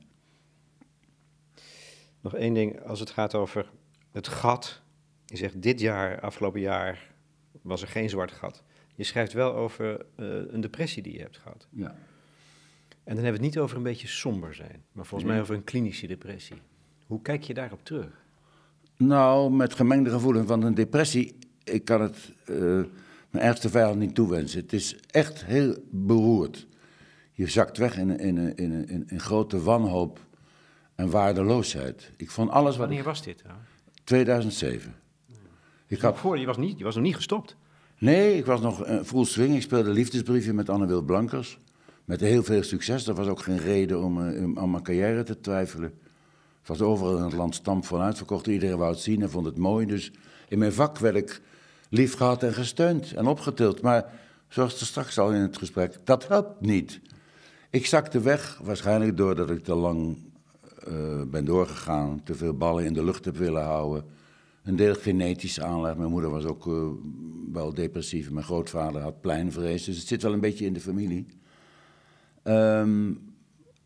[2.22, 3.72] Nog één ding, als het gaat over
[4.12, 4.82] het gat.
[5.26, 7.14] Je zegt dit jaar, afgelopen jaar,
[7.62, 8.64] was er geen zwart gat.
[8.96, 11.68] Je schrijft wel over een depressie die je hebt gehad.
[11.72, 11.96] Ja.
[13.08, 15.56] En dan hebben we het niet over een beetje somber zijn, maar volgens mij over
[15.56, 16.58] een klinische depressie.
[17.06, 18.26] Hoe kijk je daarop terug?
[18.98, 22.58] Nou, met gemengde gevoelens, want een depressie, ik kan het uh,
[23.30, 24.60] mijn ergste vijand niet toewensen.
[24.62, 26.68] Het is echt heel beroerd.
[27.32, 30.20] Je zakt weg in, in, in, in, in grote wanhoop
[30.96, 32.12] en waardeloosheid.
[32.18, 32.88] Ik vond alles wat.
[32.88, 33.44] Wanneer was dit?
[34.04, 34.96] 2007.
[35.88, 36.18] Ik had...
[36.18, 37.56] voor, je, was niet, je was nog niet gestopt?
[37.98, 39.56] Nee, ik was nog uh, full swing.
[39.56, 41.60] Ik speelde liefdesbriefje met Anne Wil Blankers.
[42.08, 43.08] Met heel veel succes.
[43.08, 45.94] Er was ook geen reden om uh, aan mijn carrière te twijfelen.
[46.60, 48.48] Het was overal in het land stamp van uitverkocht.
[48.48, 49.86] Iedereen wou het zien en vond het mooi.
[49.86, 50.12] Dus
[50.48, 51.42] in mijn vak werd ik
[51.90, 53.82] lief gehad en gesteund en opgetild.
[53.82, 54.06] Maar
[54.48, 57.00] zoals er straks al in het gesprek, dat helpt niet.
[57.70, 60.18] Ik zakte weg, waarschijnlijk doordat ik te lang
[60.88, 62.22] uh, ben doorgegaan.
[62.24, 64.06] Te veel ballen in de lucht heb willen houden.
[64.64, 65.96] Een deel genetische aanleg.
[65.96, 66.88] Mijn moeder was ook uh,
[67.52, 68.32] wel depressief.
[68.32, 69.84] Mijn grootvader had pleinvrees.
[69.84, 71.26] Dus het zit wel een beetje in de familie.
[72.48, 73.26] Um,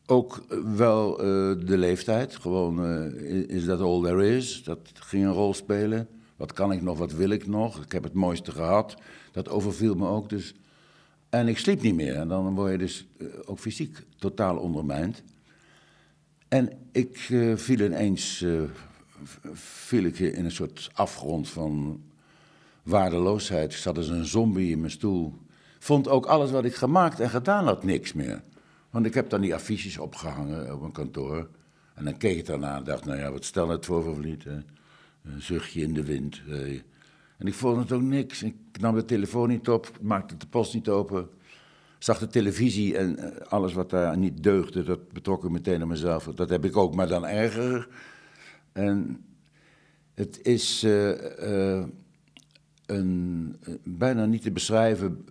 [0.05, 0.45] ook
[0.75, 1.25] wel uh,
[1.67, 2.35] de leeftijd.
[2.35, 4.63] Gewoon, uh, is that all there is?
[4.63, 6.07] Dat ging een rol spelen.
[6.35, 7.83] Wat kan ik nog, wat wil ik nog?
[7.83, 8.95] Ik heb het mooiste gehad.
[9.31, 10.29] Dat overviel me ook.
[10.29, 10.55] Dus.
[11.29, 12.15] En ik sliep niet meer.
[12.15, 13.07] En dan word je dus
[13.45, 15.23] ook fysiek totaal ondermijnd.
[16.47, 17.17] En ik
[17.55, 18.45] viel ineens
[19.53, 22.01] viel ik in een soort afgrond van
[22.83, 23.71] waardeloosheid.
[23.71, 25.33] Ik zat als een zombie in mijn stoel.
[25.79, 28.41] Vond ook alles wat ik gemaakt en gedaan had niks meer.
[28.91, 31.49] Want ik heb dan die affiches opgehangen op een kantoor.
[31.93, 35.41] En dan keek ik daarna en dacht, nou ja, wat stel het voor voor Een
[35.41, 36.41] zuchtje in de wind.
[37.37, 38.43] En ik vond het ook niks.
[38.43, 41.29] Ik nam de telefoon niet op, maakte de post niet open.
[41.99, 45.87] Zag de televisie en eh, alles wat daar niet deugde, dat betrok ik meteen aan
[45.87, 46.23] mezelf.
[46.23, 47.87] Dat heb ik ook, maar dan erger.
[48.71, 49.25] En
[50.13, 50.85] het is
[52.85, 55.25] een bijna niet te beschrijven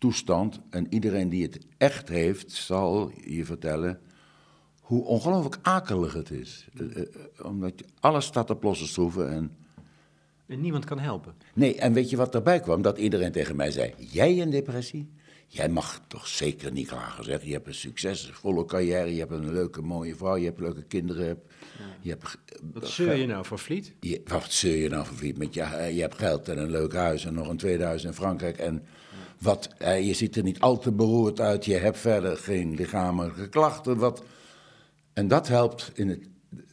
[0.00, 0.60] toestand.
[0.70, 4.00] En iedereen die het echt heeft, zal je vertellen
[4.80, 6.66] hoe ongelooflijk akelig het is.
[6.74, 7.04] Uh, uh,
[7.42, 9.56] omdat je, alles staat op losse schroeven en...
[10.46, 11.34] En niemand kan helpen.
[11.54, 12.82] Nee, en weet je wat daarbij kwam?
[12.82, 15.10] Dat iedereen tegen mij zei, jij een depressie?
[15.46, 17.44] Jij mag toch zeker niet klagen, zeg.
[17.44, 21.26] Je hebt een succesvolle carrière, je hebt een leuke, mooie vrouw, je hebt leuke kinderen.
[21.26, 21.84] Ja.
[22.00, 22.38] Je hebt,
[22.72, 23.94] wat zeur je nou voor Vliet?
[24.00, 25.38] Je, wat zeur je nou voor Vliet?
[25.38, 28.58] Met je, je hebt geld en een leuk huis en nog een 2000 in Frankrijk
[28.58, 28.86] en...
[29.40, 33.48] Wat, eh, je ziet er niet al te beroerd uit, je hebt verder geen lichamelijke
[33.48, 33.96] klachten.
[33.96, 34.22] Wat,
[35.12, 36.28] en dat helpt, in het,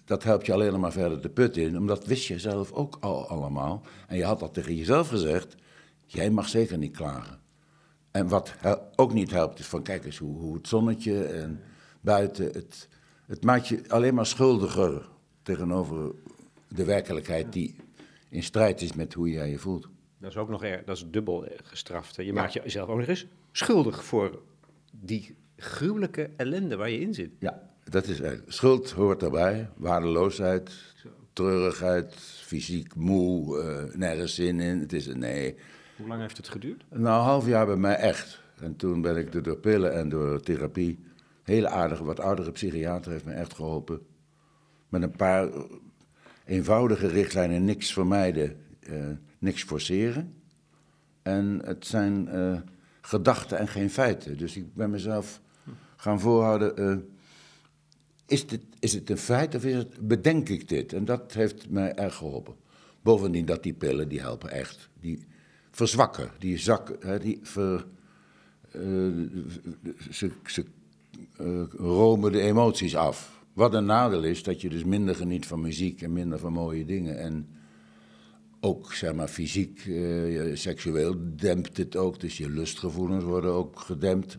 [0.06, 3.28] dat helpt je alleen maar verder de put in, omdat wist je zelf ook al
[3.28, 3.82] allemaal.
[4.08, 5.56] En je had dat tegen jezelf gezegd,
[6.06, 7.40] jij mag zeker niet klagen.
[8.12, 8.54] En wat
[8.96, 11.62] ook niet helpt, is van kijk eens hoe, hoe het zonnetje en
[12.02, 12.88] buiten, het,
[13.28, 15.10] het maakt je alleen maar schuldiger
[15.44, 16.12] tegenover
[16.68, 17.76] de werkelijkheid die
[18.30, 19.88] in strijd is met hoe jij je voelt.
[20.20, 22.16] Dat is ook nog er, dat is dubbel gestraft.
[22.16, 24.42] Je maakt jezelf ook nog eens schuldig voor
[24.92, 27.30] die gruwelijke ellende waar je in zit.
[27.40, 29.70] Ja, dat is schuld hoort daarbij.
[29.76, 30.96] Waardeloosheid,
[31.34, 34.80] treurigheid, fysiek moe, uh, nergens zin in.
[34.80, 35.56] Het is een nee.
[35.98, 36.86] Hoe lang heeft het geduurd?
[36.90, 38.42] Nou, een half jaar bij mij echt.
[38.60, 41.00] En toen ben ik door pillen en door therapie.
[41.44, 44.00] Hele aardige, wat oudere psychiater heeft me echt geholpen.
[44.90, 45.50] Met een paar
[46.46, 48.58] eenvoudige richtlijnen, niks vermijden.
[48.90, 49.08] Uh,
[49.40, 50.34] niks forceren.
[51.22, 52.60] En het zijn uh,
[53.02, 54.38] gedachten en geen feiten.
[54.38, 55.42] Dus ik ben mezelf
[55.96, 56.78] gaan voorhouden.
[56.78, 56.98] eh,
[58.26, 58.46] is,
[58.80, 60.94] is het een feit of is het, bedenk ik dit?
[60.94, 62.56] En dat heeft mij erg geholpen.
[63.02, 64.90] Bovendien dat die pillen, die helpen echt.
[65.00, 65.26] Die
[65.72, 67.86] verzwakken, die zakken, hè, die ver,
[68.72, 68.82] eh,
[70.10, 70.66] ze, ze
[71.38, 73.46] eh, romen de emoties af.
[73.54, 76.86] Wat een nadeel is, dat je dus minder geniet van muziek en minder van mooie
[76.86, 77.20] dingen.
[77.20, 77.48] En
[78.60, 82.20] ook, zeg maar, fysiek, eh, seksueel dempt het ook.
[82.20, 84.38] Dus je lustgevoelens worden ook gedempt.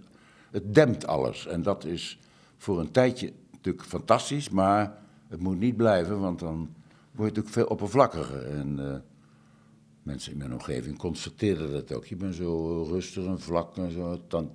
[0.51, 1.47] Het dempt alles.
[1.47, 2.19] En dat is
[2.57, 7.55] voor een tijdje natuurlijk fantastisch, maar het moet niet blijven, want dan word je natuurlijk
[7.55, 8.47] veel oppervlakkiger.
[8.47, 8.97] En eh,
[10.03, 12.07] mensen in mijn omgeving constateerden dat ook.
[12.07, 14.21] Je bent zo rustig en vlak en zo.
[14.29, 14.53] Dan,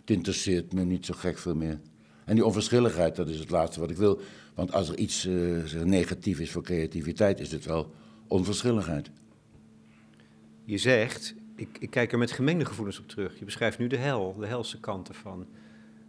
[0.00, 1.80] het interesseert me niet zo gek veel meer.
[2.24, 4.20] En die onverschilligheid, dat is het laatste wat ik wil.
[4.54, 5.20] Want als er iets
[5.64, 7.90] zeg, negatief is voor creativiteit, is het wel
[8.28, 9.10] onverschilligheid.
[10.64, 13.38] Je zegt, ik, ik kijk er met gemengde gevoelens op terug.
[13.38, 15.46] Je beschrijft nu de hel, de helse kant ervan.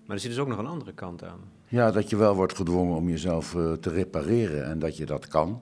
[0.05, 1.39] Maar er zit dus ook nog een andere kant aan.
[1.67, 5.27] Ja, dat je wel wordt gedwongen om jezelf eh, te repareren en dat je dat
[5.27, 5.61] kan.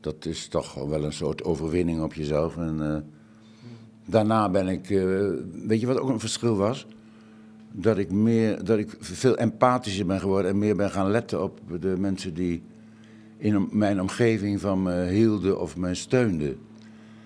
[0.00, 2.56] Dat is toch wel een soort overwinning op jezelf.
[2.56, 3.00] En eh,
[4.06, 5.30] daarna ben ik, eh,
[5.66, 6.86] weet je wat ook een verschil was?
[7.72, 11.60] Dat ik, meer, dat ik veel empathischer ben geworden en meer ben gaan letten op
[11.80, 12.62] de mensen die
[13.38, 16.58] in mijn omgeving van me hielden of me steunden.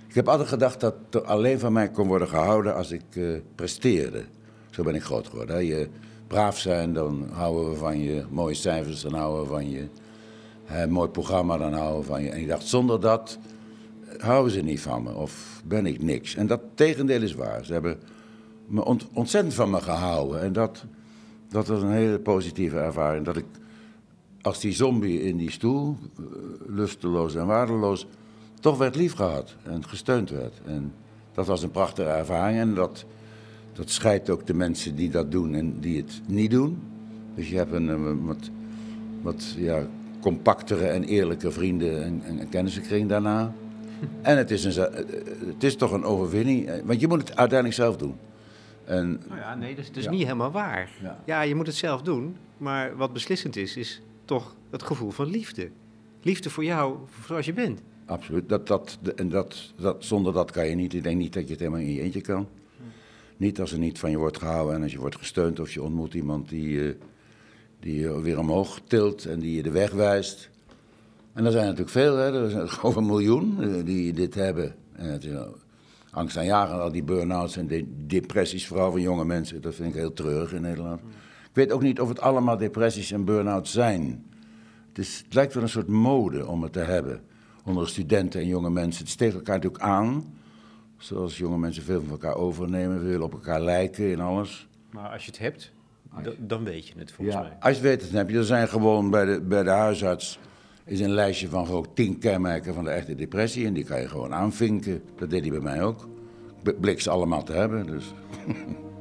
[0.08, 3.24] Ik heb altijd gedacht dat er alleen van mij kon worden gehouden als ik eh,
[3.54, 4.24] presteerde.
[4.70, 5.54] Zo ben ik groot geworden.
[5.56, 5.60] Hè.
[5.62, 5.88] Je
[6.26, 8.24] braaf zijn, dan houden we van je.
[8.30, 9.86] Mooie cijfers, dan houden we van je.
[10.88, 12.28] Mooi programma, dan houden we van je.
[12.30, 13.38] En ik dacht, zonder dat
[14.08, 16.34] eh, houden ze niet van me of ben ik niks.
[16.34, 17.64] En dat tegendeel is waar.
[17.64, 17.98] Ze hebben
[18.66, 20.40] me ont- ontzettend van me gehouden.
[20.40, 20.84] En dat,
[21.48, 23.24] dat was een hele positieve ervaring.
[23.24, 23.44] Dat ik
[24.42, 26.24] als die zombie in die stoel, eh,
[26.66, 28.06] lusteloos en waardeloos,
[28.60, 30.60] toch werd liefgehad en gesteund werd.
[30.66, 30.92] En
[31.32, 33.04] dat was een prachtige ervaring en dat,
[33.72, 36.78] dat scheidt ook de mensen die dat doen en die het niet doen.
[37.34, 38.50] Dus je hebt een, eh, wat,
[39.22, 39.86] wat ja,
[40.20, 43.52] compactere en eerlijke vrienden en, en kennissenkring daarna.
[44.22, 44.94] En het is, een, eh,
[45.46, 48.14] het is toch een overwinning, want je moet het uiteindelijk zelf doen.
[48.84, 50.10] En Nou ja, nee, dat is, dat is Ja.
[50.10, 50.90] niet helemaal waar.
[51.02, 51.18] Ja.
[51.24, 52.36] Ja, je moet het zelf doen.
[52.58, 55.70] Maar wat beslissend is, is toch het gevoel van liefde.
[56.22, 57.80] Liefde voor jou, zoals je bent.
[58.06, 58.48] Absoluut.
[58.48, 60.94] Dat, dat, en dat, dat, zonder dat kan je niet.
[60.94, 62.48] Ik denk niet dat je het helemaal in je eentje kan.
[63.36, 65.82] Niet als er niet van je wordt gehouden en als je wordt gesteund of je
[65.82, 66.94] ontmoet iemand die, eh,
[67.80, 70.50] die je weer omhoog tilt en die je de weg wijst.
[71.32, 72.42] En er zijn natuurlijk veel, hè.
[72.42, 74.74] er zijn over een miljoen eh, die dit hebben.
[74.92, 75.56] En het is al
[76.10, 79.60] angst aanjagend, al die burn-outs en de depressies, vooral van jonge mensen.
[79.60, 81.00] Dat vind ik heel treurig in Nederland.
[81.52, 84.24] Ik weet ook niet of het allemaal depressies en burn-outs zijn.
[84.88, 87.20] Het, is, het lijkt wel een soort mode om het te hebben.
[87.64, 89.02] Onder studenten en jonge mensen.
[89.02, 90.34] Het steekt elkaar natuurlijk aan.
[90.96, 94.68] Zoals jonge mensen veel van elkaar overnemen, veel op elkaar lijken in alles.
[94.90, 95.72] Maar als je het hebt,
[96.22, 97.56] da- dan weet je het volgens mij.
[97.60, 98.36] Als je het weet, dan heb je.
[98.36, 100.38] Er zijn gewoon bij de, bij de huisarts
[100.84, 103.66] is een lijstje van gewoon tien kenmerken van de echte depressie.
[103.66, 105.02] En die kan je gewoon aanvinken.
[105.16, 106.08] Dat deed hij bij mij ook.
[106.64, 107.86] Ik blik ze allemaal te hebben.
[107.86, 108.14] Dus.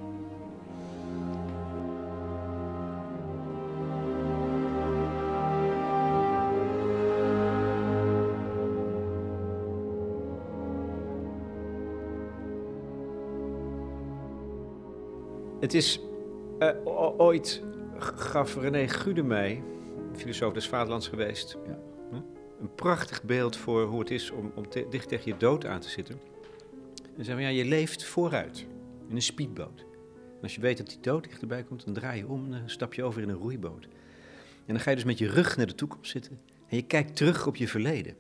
[15.62, 16.00] Het is
[16.60, 16.70] eh,
[17.18, 17.62] ooit
[18.00, 19.64] gaf René mij,
[20.16, 21.80] filosoof des vaderlands geweest, Ja.
[22.62, 25.80] Een prachtig beeld voor hoe het is om, om te- dicht tegen je dood aan
[25.80, 26.20] te zitten.
[27.18, 28.66] En zei van, ja, je leeft vooruit
[29.08, 29.80] in een speedboot.
[30.36, 32.70] En als je weet dat die dood dichterbij komt, dan draai je om en dan
[32.70, 33.84] stap je over in een roeiboot.
[34.66, 37.16] En dan ga je dus met je rug naar de toekomst zitten en je kijkt
[37.16, 38.16] terug op je verleden.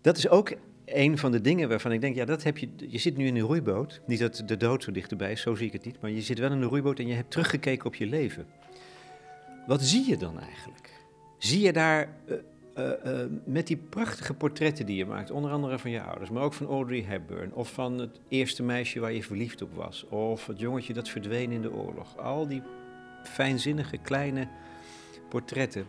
[0.00, 0.52] Dat is ook
[0.96, 2.68] een van de dingen waarvan ik denk, ja, dat heb je.
[2.76, 4.00] Je zit nu in een roeiboot.
[4.06, 6.00] Niet dat de dood zo dichterbij is, zo zie ik het niet.
[6.00, 8.46] Maar je zit wel in een roeiboot en je hebt teruggekeken op je leven.
[9.66, 10.90] Wat zie je dan eigenlijk?
[11.38, 12.36] Zie je daar eh,
[12.74, 16.42] eh, eh, met die prachtige portretten die je maakt, onder andere van je ouders, maar
[16.42, 20.46] ook van Audrey Hepburn, of van het eerste meisje waar je verliefd op was, of
[20.46, 22.16] het jongetje dat verdween in de oorlog.
[22.16, 22.62] Al die
[23.22, 24.48] fijnzinnige kleine
[25.28, 25.86] portretten.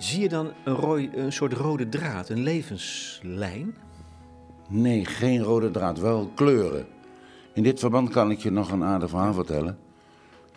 [0.00, 3.76] Zie je dan een, rooi, een soort rode draad, een levenslijn?
[4.68, 6.86] Nee, geen rode draad, wel kleuren.
[7.54, 9.78] In dit verband kan ik je nog een aardig verhaal vertellen.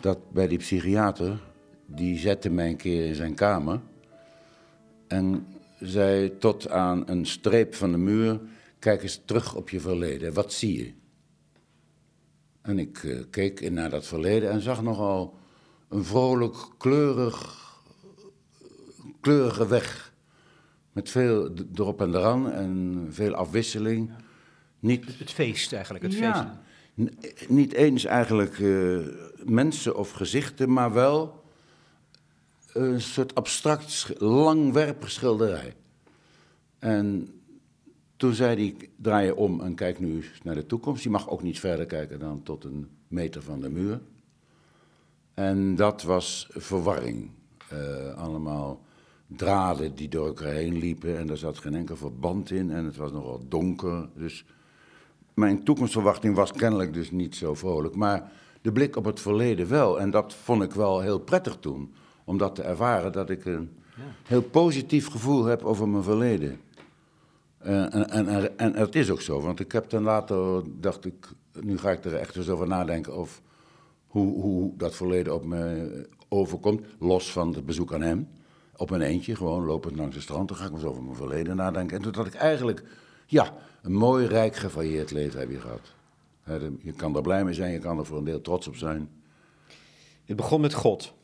[0.00, 1.40] Dat bij die psychiater,
[1.86, 3.80] die zette mij een keer in zijn kamer.
[5.08, 5.46] En
[5.80, 8.40] zei tot aan een streep van de muur:
[8.78, 10.32] Kijk eens terug op je verleden.
[10.32, 10.92] Wat zie je?
[12.62, 15.34] En ik eh, keek naar dat verleden en zag nogal
[15.88, 17.63] een vrolijk, kleurig,
[19.24, 20.12] kleurige weg.
[20.92, 24.10] Met veel erop en eraan en veel afwisseling.
[24.78, 26.60] Niet, Het feest eigenlijk, het ja,
[26.94, 27.48] feest.
[27.48, 29.06] niet eens eigenlijk uh,
[29.44, 31.44] mensen of gezichten, maar wel
[32.72, 35.74] een soort abstract, langwerpig schilderij.
[36.78, 37.28] En
[38.16, 41.02] toen zei hij, draai je om en kijk nu naar de toekomst.
[41.02, 44.00] Je mag ook niet verder kijken dan tot een meter van de muur.
[45.34, 47.30] En dat was verwarring.
[47.72, 48.84] Uh, allemaal
[49.36, 52.96] draden die door elkaar heen liepen en er zat geen enkel verband in en het
[52.96, 54.08] was nogal donker.
[54.14, 54.44] Dus
[55.34, 57.94] mijn toekomstverwachting was kennelijk dus niet zo vrolijk.
[57.94, 60.00] Maar de blik op het verleden wel.
[60.00, 61.94] En dat vond ik wel heel prettig toen.
[62.24, 63.70] Om dat te ervaren dat ik een
[64.22, 66.60] heel positief gevoel heb over mijn verleden.
[67.66, 71.28] Uh, en, en, en, het is ook zo, want ik heb dan later, dacht ik,
[71.60, 73.42] nu ga ik er echt eens over nadenken of
[74.06, 78.28] hoe, hoe dat verleden op me overkomt, los van het bezoek aan hem.
[78.76, 81.56] Op mijn eentje, gewoon lopend langs het strand, dan ga ik eens over mijn verleden
[81.56, 81.96] nadenken.
[81.96, 82.84] En toen had ik eigenlijk,
[83.26, 85.92] ja, een mooi, rijk, gevarieerd leven heb je gehad.
[86.82, 89.10] Je kan er blij mee zijn, je kan er voor een deel trots op zijn.
[90.24, 91.14] Het begon met God.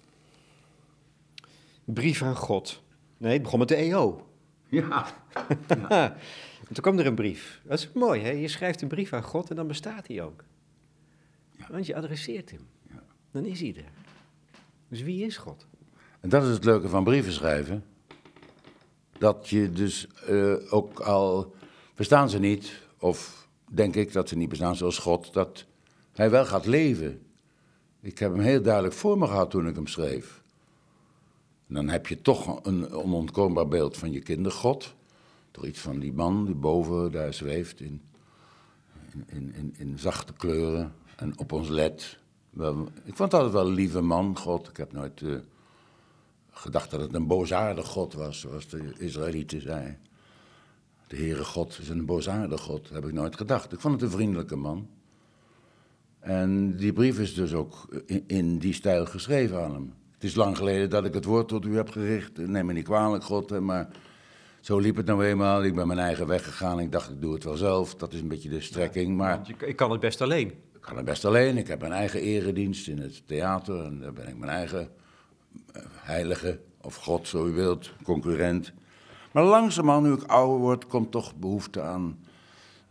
[1.84, 2.82] Brief aan God.
[3.16, 4.26] Nee, het begon met de EO.
[4.68, 5.06] Ja.
[5.88, 6.16] ja.
[6.72, 7.60] toen kwam er een brief.
[7.64, 8.30] Dat is mooi, hè?
[8.30, 10.44] Je schrijft een brief aan God en dan bestaat hij ook.
[11.50, 11.66] Ja.
[11.70, 12.68] Want je adresseert hem.
[12.88, 13.02] Ja.
[13.30, 13.92] Dan is hij er.
[14.88, 15.66] Dus wie is God?
[16.20, 17.85] En dat is het leuke van brieven schrijven.
[19.18, 21.54] Dat je dus uh, ook al
[21.94, 25.64] bestaan ze niet, of denk ik dat ze niet bestaan zoals God, dat
[26.12, 27.22] hij wel gaat leven.
[28.00, 30.42] Ik heb hem heel duidelijk voor me gehad toen ik hem schreef.
[31.68, 34.94] En dan heb je toch een onontkoombaar beeld van je kindergod.
[35.50, 38.02] Door iets van die man die boven daar zweeft in,
[39.26, 42.18] in, in, in zachte kleuren en op ons let.
[43.04, 44.68] Ik vond altijd wel een lieve man, God.
[44.68, 45.38] Ik heb nooit uh,
[46.50, 49.98] gedacht dat het een boosaardig God was, zoals de Israëlieten zeiden.
[51.06, 53.72] De Heere God is een boosaardig God, heb ik nooit gedacht.
[53.72, 54.88] Ik vond het een vriendelijke man.
[56.20, 59.94] En die brief is dus ook in, in, die stijl geschreven aan hem.
[60.14, 62.38] Het is lang geleden dat ik het woord tot u heb gericht.
[62.38, 63.88] Neem me niet kwalijk, God, maar
[64.60, 65.64] zo liep het nou eenmaal.
[65.64, 66.80] Ik ben mijn eigen weg gegaan.
[66.80, 67.94] Ik dacht, ik doe het wel zelf.
[67.94, 69.16] Dat is een beetje de strekking.
[69.16, 70.48] Maar ik kan het best alleen.
[70.48, 71.56] Ik kan het best alleen.
[71.56, 73.84] Ik heb mijn eigen eredienst in het theater.
[73.84, 74.88] En daar ben ik mijn eigen
[75.94, 78.72] heilige, of God, zo u wilt, concurrent.
[79.32, 82.24] Maar langzamerhand, nu ik ouder word, komt toch behoefte aan,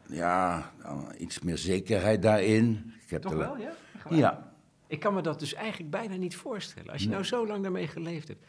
[0.06, 0.72] ja,
[1.17, 2.93] iets meer zekerheid daarin.
[3.04, 3.72] Ik heb toch wel, ja?
[4.10, 4.52] Ja.
[4.88, 6.91] Ik kan me dat dus eigenlijk bijna niet voorstellen.
[6.91, 8.45] Als je nou zo lang daarmee geleefd hebt.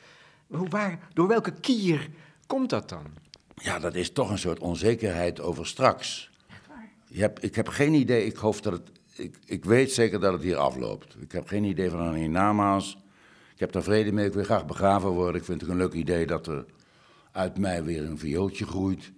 [0.47, 2.09] Hoe, waar, door welke kier
[2.47, 3.07] komt dat dan?
[3.55, 6.31] Ja, dat is toch een soort onzekerheid over straks.
[6.49, 6.89] Echt waar?
[7.07, 8.91] Je hebt, ik heb geen idee, ik hoop dat het...
[9.15, 11.17] Ik, ik weet zeker dat het hier afloopt.
[11.21, 12.99] Ik heb geen idee van een hiernamaals.
[13.61, 15.41] Ik heb daar vrede mee, ik wil graag begraven worden.
[15.41, 16.65] Ik vind het een leuk idee dat er
[17.33, 19.13] uit mij weer een viooltje groeit.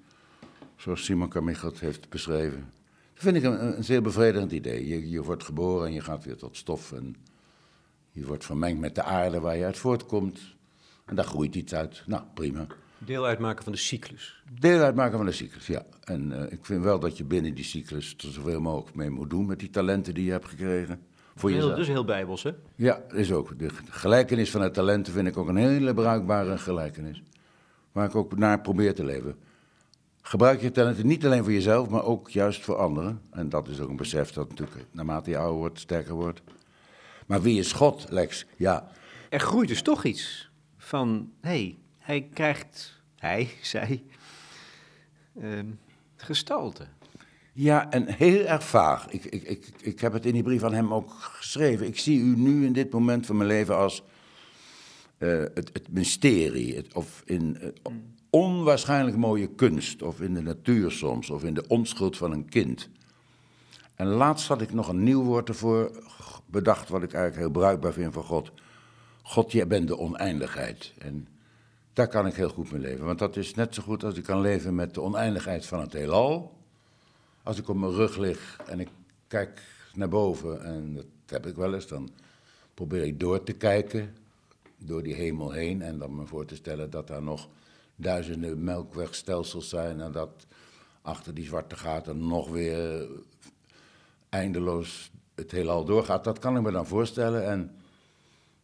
[0.76, 2.72] Zoals Simon Kamichot heeft beschreven.
[3.14, 4.88] Dat vind ik een, een zeer bevredigend idee.
[4.88, 6.92] Je, je, wordt geboren en je gaat weer tot stof.
[6.92, 7.16] En
[8.10, 10.40] je wordt vermengd met de aarde waar je uit voortkomt.
[11.04, 12.02] En daar groeit iets uit.
[12.06, 12.66] Nou, prima.
[12.98, 14.42] Deel uitmaken van de cyclus.
[14.60, 15.86] Deel uitmaken van de cyclus, ja.
[16.04, 19.30] En uh, ik vind wel dat je binnen die cyclus er zoveel mogelijk mee moet
[19.30, 21.00] doen met die talenten die je hebt gekregen.
[21.34, 21.78] Voor heel, jezelf.
[21.78, 22.50] Dus heel bijbels, hè?
[22.74, 23.58] Ja, is ook.
[23.58, 27.22] De gelijkenis van het talenten vind ik ook een hele bruikbare gelijkenis
[27.92, 29.36] waar ik ook naar probeer te leven.
[30.22, 33.20] Gebruik je talenten niet alleen voor jezelf, maar ook juist voor anderen.
[33.30, 36.42] En dat is ook een besef dat natuurlijk naarmate je ouder wordt, sterker wordt.
[37.26, 38.46] Maar wie is God, Lex?
[38.56, 38.88] Ja.
[39.28, 44.02] Er groeit dus toch iets van, hé, hey, hij krijgt, hij, zij,
[45.34, 45.60] uh,
[46.16, 46.86] gestalte.
[47.54, 49.08] Ja, en heel erg vaag.
[49.08, 51.86] Ik, ik, ik, ik heb het in die brief aan hem ook geschreven.
[51.86, 54.02] Ik zie u nu in dit moment van mijn leven als
[55.18, 57.68] uh, het, het, mysterie, of in uh,
[58.30, 62.88] onwaarschijnlijk mooie kunst, of in de natuur soms, of in de onschuld van een kind.
[63.94, 65.90] En laatst had ik nog een nieuw woord ervoor
[66.46, 68.52] bedacht, wat ik eigenlijk heel bruikbaar vind voor God.
[69.22, 70.92] God, jij bent de oneindigheid.
[70.98, 71.28] En
[71.92, 74.24] daar kan ik heel goed mee leven, want dat is net zo goed als ik
[74.24, 76.61] kan leven met de oneindigheid van het heelal.
[77.42, 78.88] Als ik op mijn rug lig en ik
[79.26, 79.62] kijk
[79.94, 82.10] naar boven, en dat heb ik wel eens, dan
[82.74, 84.16] probeer ik door te kijken
[84.78, 85.82] door die hemel heen.
[85.82, 87.48] En dan me voor te stellen dat daar nog
[87.96, 90.00] duizenden melkwegstelsels zijn.
[90.00, 90.46] En dat
[91.02, 93.08] achter die zwarte gaten nog weer
[94.28, 96.24] eindeloos het heelal doorgaat.
[96.24, 97.46] Dat kan ik me dan voorstellen.
[97.46, 97.76] En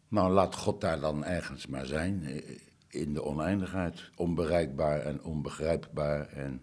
[0.07, 2.43] nou, laat God daar dan ergens maar zijn.
[2.87, 4.09] In de oneindigheid.
[4.15, 6.27] Onbereikbaar en onbegrijpbaar.
[6.27, 6.61] En,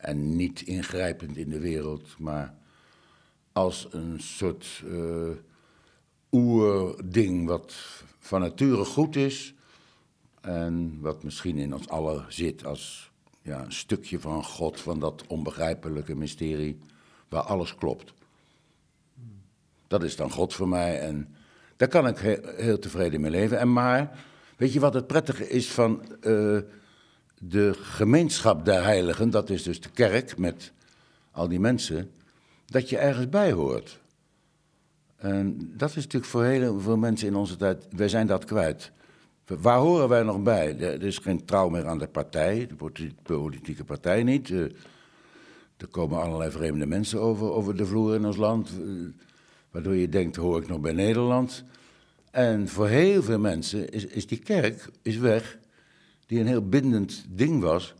[0.00, 2.18] en niet ingrijpend in de wereld.
[2.18, 2.54] Maar
[3.52, 4.82] als een soort.
[4.86, 5.30] Uh,
[6.30, 7.74] oerding wat
[8.18, 9.54] van nature goed is.
[10.40, 13.10] En wat misschien in ons allen zit als
[13.42, 16.78] ja, een stukje van God, van dat onbegrijpelijke mysterie
[17.28, 18.12] waar alles klopt.
[19.86, 21.34] Dat is dan God voor mij en
[21.76, 22.18] daar kan ik
[22.56, 23.58] heel, tevreden mee leven.
[23.58, 24.24] En maar,
[24.56, 26.58] weet je wat het prettige is van uh,
[27.42, 30.72] de gemeenschap der heiligen, dat is dus de kerk met
[31.30, 32.10] al die mensen,
[32.66, 34.00] dat je ergens bij hoort.
[35.16, 38.92] En dat is natuurlijk voor heel veel mensen in onze tijd, wij zijn dat kwijt.
[39.46, 40.78] Waar horen wij nog bij?
[40.78, 44.50] Er is geen trouw meer aan de partij, de politieke partij niet.
[44.50, 44.60] Eh,
[45.76, 48.86] er komen allerlei vreemde mensen over, over de vloer in ons land, eh,
[49.70, 51.64] waardoor je denkt, hoor ik nog bij Nederland?
[52.30, 55.58] En voor heel veel mensen is, is die kerk is weg,
[56.30, 57.94] die een heel bindend ding was.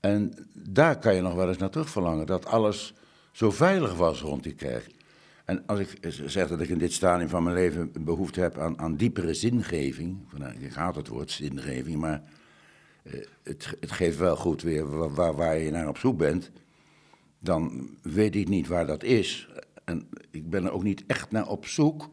[0.00, 2.94] En daar kan je nog wel eens naar terug verlangen, dat alles
[3.32, 4.90] zo veilig was rond die kerk.
[5.44, 8.78] En als ik zeg dat ik in dit stadium van mijn leven behoefte heb aan,
[8.78, 10.18] aan diepere zingeving,
[10.58, 12.22] ik haat het woord zingeving, maar
[13.02, 16.50] eh, het, het, geeft wel goed weer waar, waar, je naar op zoek bent,
[17.38, 19.48] dan weet ik niet waar dat is.
[19.84, 22.10] En ik ben er ook niet echt naar op zoek,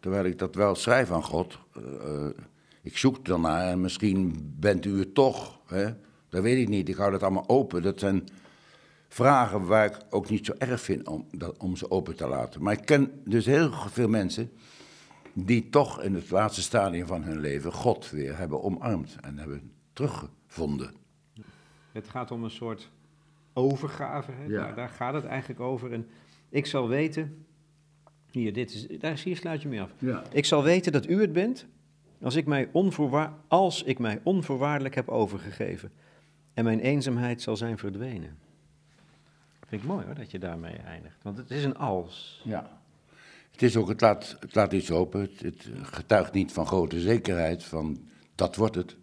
[0.00, 1.58] terwijl ik dat wel schrijf aan God.
[1.76, 2.28] Uh,
[2.88, 5.60] ik zoek ernaar en misschien bent u het toch.
[5.66, 5.94] Hè?
[6.28, 6.88] Dat weet ik niet.
[6.88, 7.82] Ik hou dat allemaal open.
[7.82, 8.28] Dat zijn
[9.08, 12.62] vragen waar ik ook niet zo erg vind om, dat, om ze open te laten.
[12.62, 14.50] Maar ik ken dus heel veel mensen
[15.32, 19.72] die toch in het laatste stadium van hun leven God weer hebben omarmd en hebben
[19.92, 20.94] teruggevonden.
[21.92, 22.90] Het gaat om een soort
[23.52, 24.44] overgave, hè?
[24.44, 24.48] Ja.
[24.48, 25.92] Daar, daar, gaat het eigenlijk over.
[25.92, 26.06] En
[26.48, 27.46] ik zal weten,
[28.30, 29.90] hier, dit is, daar zie je, sluit je mee af.
[29.98, 30.22] Ja.
[30.32, 31.66] Ik zal weten dat u het bent
[32.22, 32.68] als ik, mij
[33.48, 35.90] als ik mij onvoorwaardelijk heb overgegeven
[36.54, 38.38] en mijn eenzaamheid zal zijn verdwenen.
[39.66, 41.22] Vind ik mooi hoor, dat je daarmee eindigt.
[41.22, 42.40] Want het is een als.
[42.44, 42.80] Ja.
[43.50, 45.20] Het is ook, het laat, het laat iets open.
[45.20, 48.96] Het, het getuigt niet van grote zekerheid, van dat wordt het.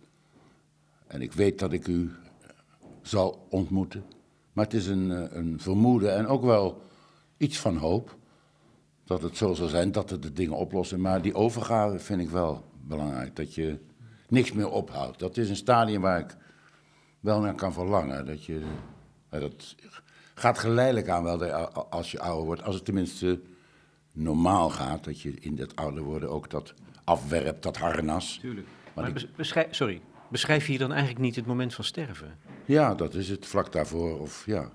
[1.08, 2.12] En ik weet dat ik u
[3.02, 4.04] zal ontmoeten.
[4.54, 6.82] Maar het is een, eh, een vermoeden en ook wel
[7.38, 8.18] iets van hoop.
[9.04, 11.02] Dat het zo zal zijn, dat het de dingen oplossen.
[11.02, 13.36] Maar die overgave vind ik wel belangrijk.
[13.36, 13.80] Dat je
[14.28, 15.20] niks meer ophoudt.
[15.20, 16.36] Dat is een stadium waar ik
[17.20, 18.26] wel naar kan verlangen.
[18.26, 18.62] Dat je,
[19.30, 19.76] dat
[20.36, 21.44] gaat geleidelijk aan wel
[21.90, 22.64] als je ouder wordt.
[22.64, 23.42] Als het tenminste
[24.12, 26.74] normaal gaat, dat je in dat ouder worden ook dat
[27.04, 28.38] afwerpt, dat harnas.
[28.42, 28.68] Tuurlijk.
[28.94, 32.38] Maar beschrijf, sorry, beschrijf je dan eigenlijk niet het moment van sterven?
[32.66, 34.20] Ja, dat is het vlak daarvoor.
[34.20, 34.72] Of ja,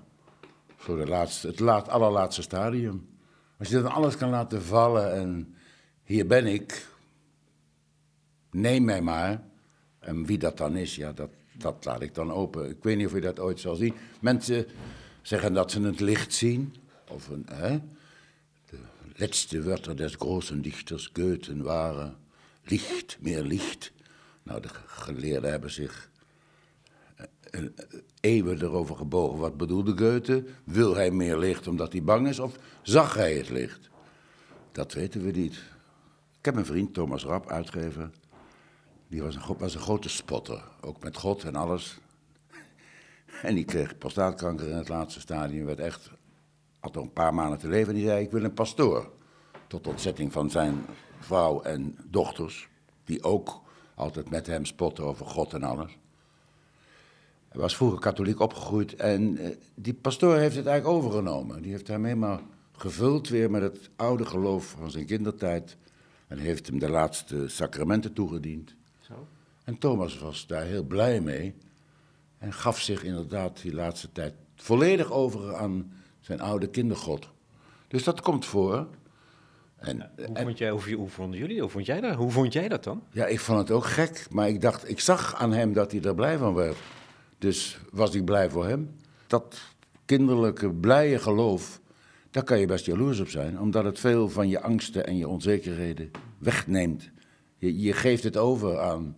[0.75, 3.09] voor de laatste, het laat, allerlaatste stadium.
[3.59, 5.55] Als je dan alles kan laten vallen en
[6.03, 6.87] hier ben ik,
[8.51, 9.43] neem mij maar.
[9.99, 12.69] En wie dat dan is, ja, dat, dat laat ik dan open.
[12.69, 13.93] Ik weet niet of je dat ooit zal zien.
[14.19, 14.65] Mensen
[15.21, 16.75] zeggen dat ze het licht zien.
[17.07, 17.79] Of een, hè?
[18.69, 18.77] De
[19.15, 22.17] laatste Wörter des großen Dichters Goethe waren
[22.63, 23.91] licht, meer licht.
[24.43, 26.09] Nou, de geleerden hebben zich
[27.43, 27.61] eh,
[28.19, 29.39] eeuwen erover gebogen.
[29.39, 30.45] Wat bedoelde Goethe?
[30.63, 33.89] Wil hij meer licht omdat hij bang is of zag hij het licht?
[34.71, 35.55] Dat weten we niet.
[36.39, 38.09] Ik heb een vriend, Thomas Rapp, uitgever.
[39.11, 40.63] Die was een, was een grote spotter.
[40.81, 41.99] Ook met God en alles.
[43.41, 45.65] En die kreeg prostaatkanker in het laatste stadium.
[45.65, 46.11] Werd echt,
[46.79, 47.87] had nog een paar maanden te leven.
[47.87, 49.11] En die zei, ik wil een pastoor.
[49.67, 50.85] Tot ontzetting van zijn
[51.19, 52.69] vrouw en dochters.
[53.03, 53.61] Die ook
[53.95, 55.97] altijd met hem spotten over God en alles.
[57.47, 58.95] Hij was vroeger katholiek opgegroeid.
[58.95, 61.61] En eh, die pastoor heeft het eigenlijk overgenomen.
[61.61, 62.41] Die heeft hem helemaal
[62.71, 65.77] gevuld weer met het oude geloof van zijn kindertijd.
[66.27, 68.75] En heeft hem de laatste sacramenten toegediend.
[69.71, 71.55] En Thomas was daar heel blij mee.
[72.37, 77.29] En gaf zich inderdaad die laatste tijd volledig over aan zijn oude kindergod.
[77.87, 78.87] Dus dat komt voor.
[79.75, 82.15] En, hoe, vond jij, hoe, hoe, vonden jullie, hoe vond jij dat?
[82.15, 83.03] Hoe vond jij dat dan?
[83.11, 84.27] Ja, ik vond het ook gek.
[84.29, 86.77] Maar ik dacht, ik zag aan hem dat hij er blij van werd.
[87.37, 88.95] Dus was ik blij voor hem.
[89.27, 89.61] Dat
[90.05, 91.81] kinderlijke, blije geloof,
[92.31, 93.59] daar kan je best jaloers op zijn.
[93.59, 97.09] Omdat het veel van je angsten en je onzekerheden wegneemt.
[97.57, 99.15] Je, je geeft het over aan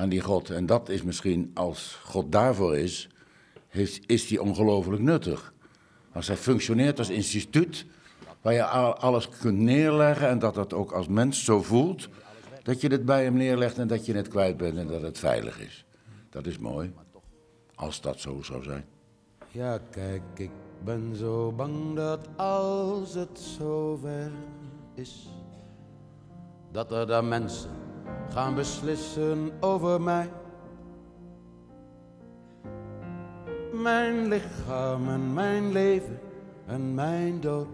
[0.00, 0.50] aan die God.
[0.50, 3.08] En dat is misschien, als God daarvoor is,
[4.06, 5.52] is die ongelooflijk nuttig.
[6.12, 7.86] Als hij functioneert als instituut,
[8.40, 12.08] waar je alles kunt neerleggen en dat dat ook als mens zo voelt,
[12.62, 15.18] dat je het bij hem neerlegt en dat je het kwijt bent en dat het
[15.18, 15.84] veilig is.
[16.30, 16.92] Dat is mooi,
[17.74, 18.84] als dat zo zou zijn.
[19.48, 20.50] Ja, kijk, ik
[20.84, 24.30] ben zo bang dat als het zover
[24.94, 25.28] is,
[26.72, 27.89] dat er dan mensen
[28.30, 30.30] gaan beslissen over mij.
[33.72, 36.18] Mijn lichaam en mijn leven
[36.66, 37.68] en mijn dood.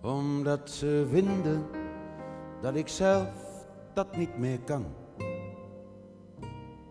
[0.00, 1.66] Omdat ze vinden
[2.60, 3.28] dat ik zelf
[3.94, 4.86] dat niet meer kan.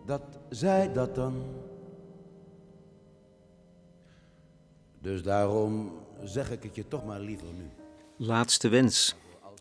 [0.06, 1.42] Dat zij dat dan.
[4.98, 5.92] Dus daarom
[6.22, 7.70] zeg ik het je toch maar liever nu.
[8.16, 9.16] Laatste wens.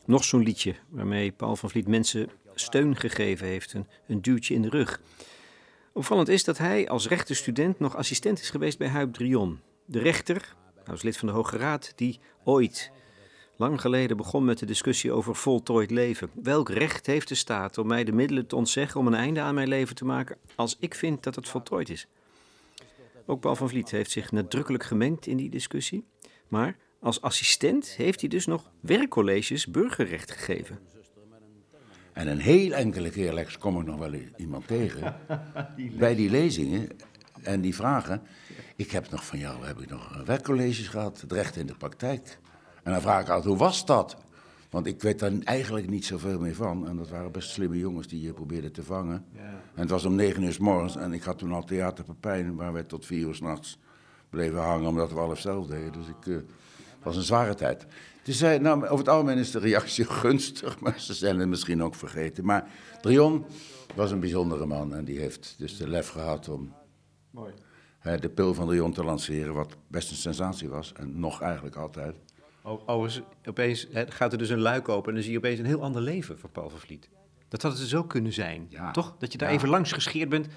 [0.08, 3.76] Nog zo'n liedje waarmee Paul van Vliet mensen steun gegeven heeft,
[4.08, 5.02] een, duwtje in de rug.
[5.94, 9.60] Opvallend is dat hij als rechterstudent nog assistent is geweest bij Huib Drion.
[9.86, 12.92] De rechter, hij lid van de Hoge Raad, die ooit,
[13.56, 16.30] lang geleden, begon met de discussie over voltooid leven.
[16.44, 19.56] Welk recht heeft de staat om mij de middelen te ontzeggen om een einde aan
[19.56, 22.08] mijn leven te maken als ik vind dat het voltooid is?
[23.26, 26.06] Ook Paul van Vliet heeft zich nadrukkelijk gemengd in die discussie.
[26.48, 30.80] Maar als assistent heeft hij dus nog werkcolleges burgerrecht gegeven.
[32.14, 35.16] En een heel enkele keer, Lex, kom ik nog wel iemand tegen.
[36.00, 36.90] bij die lezingen
[37.42, 38.22] en die vragen.
[38.76, 42.40] Ik heb nog van jou heb ik nog werkcolleges gehad, het recht in de praktijk.
[42.84, 44.18] En dan vraag ik altijd, hoe was dat?
[44.70, 46.88] Want ik weet daar eigenlijk niet zoveel meer van.
[46.88, 49.26] En dat waren best slimme jongens die je probeerden te vangen.
[49.34, 49.42] Ja.
[49.42, 52.56] En het was om negen uur s morgens en ik had toen al Theater Papijn...
[52.56, 53.80] waar we tot vier uur s'nachts
[54.30, 55.92] bleven hangen omdat we alles zelf deden.
[55.92, 56.46] Dus ik, uh, het
[57.08, 57.86] was een zware tijd.
[58.24, 61.84] Dus zei, nou, over het algemeen is de reactie gunstig, maar ze zijn het misschien
[61.84, 62.46] ook vergeten.
[62.46, 62.68] Maar
[63.02, 63.46] Drion
[63.96, 66.74] was een bijzondere man en die heeft dus de lef gehad om
[67.30, 67.54] Mooi.
[68.20, 72.16] de pil van Drion te lanceren, wat best een sensatie was en nog eigenlijk altijd.
[73.46, 76.02] Opeens gaat er dus een luik open en dan zie je opeens een heel ander
[76.02, 77.10] leven voor Paul van Vliet.
[77.48, 79.16] Dat had het zo dus kunnen zijn, toch?
[79.20, 80.48] Dat je daar even langs gescheerd bent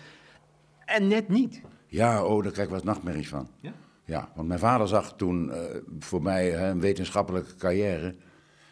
[0.84, 1.62] en net niet.
[1.86, 3.48] Ja, oh, daar krijg ik wat nachtmerries van.
[3.60, 3.72] Ja?
[4.10, 5.54] Ja, want mijn vader zag toen uh,
[5.98, 8.14] voor mij een wetenschappelijke carrière.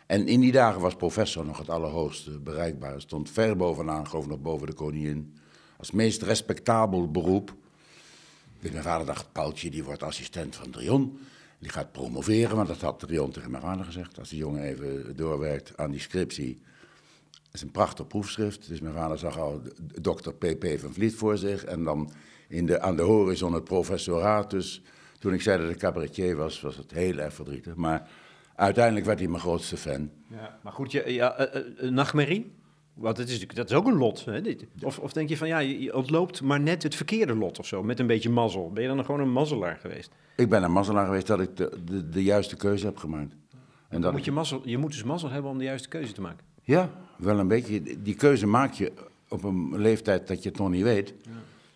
[0.06, 3.00] En in die dagen was professor nog het allerhoogste bereikbaar.
[3.00, 5.34] Stond ver bovenaan, geloof nog boven de koningin.
[5.76, 7.54] Als meest respectabel beroep.
[8.60, 11.18] Dus mijn vader dacht, Paultje die wordt assistent van Drion.
[11.58, 14.18] Die gaat promoveren, want dat had Drion tegen mijn vader gezegd.
[14.18, 16.60] Als die jongen even doorwerkt aan die scriptie.
[17.30, 18.68] Dat is een prachtig proefschrift.
[18.68, 19.62] Dus mijn vader zag al
[20.00, 20.80] dokter P.P.
[20.80, 21.64] van Vliet voor zich.
[21.64, 22.12] En dan
[22.48, 24.50] in de, aan de horizon het professoraat.
[24.50, 24.82] Dus
[25.18, 27.74] toen ik zei dat ik cabaretier was, was het heel erg verdrietig.
[27.74, 28.08] Maar
[28.54, 30.10] uiteindelijk werd hij mijn grootste fan.
[30.30, 32.52] Ja, maar goed, je, ja, uh, uh, nachtmerrie?
[32.94, 34.24] Want het is, dat is ook een lot.
[34.24, 34.40] Hè?
[34.82, 37.82] Of, of denk je van ja, je ontloopt maar net het verkeerde lot of zo,
[37.82, 38.70] met een beetje mazzel.
[38.72, 40.10] Ben je dan gewoon een mazzelaar geweest?
[40.36, 43.34] Ik ben een mazzelaar geweest dat ik de, de, de juiste keuze heb gemaakt.
[43.88, 46.20] En dat moet je, mazzel, je moet dus mazzel hebben om de juiste keuze te
[46.20, 46.44] maken.
[46.62, 48.02] Ja, wel een beetje.
[48.02, 48.92] Die keuze maak je
[49.28, 51.14] op een leeftijd dat je het nog niet weet.
[51.22, 51.30] Ja.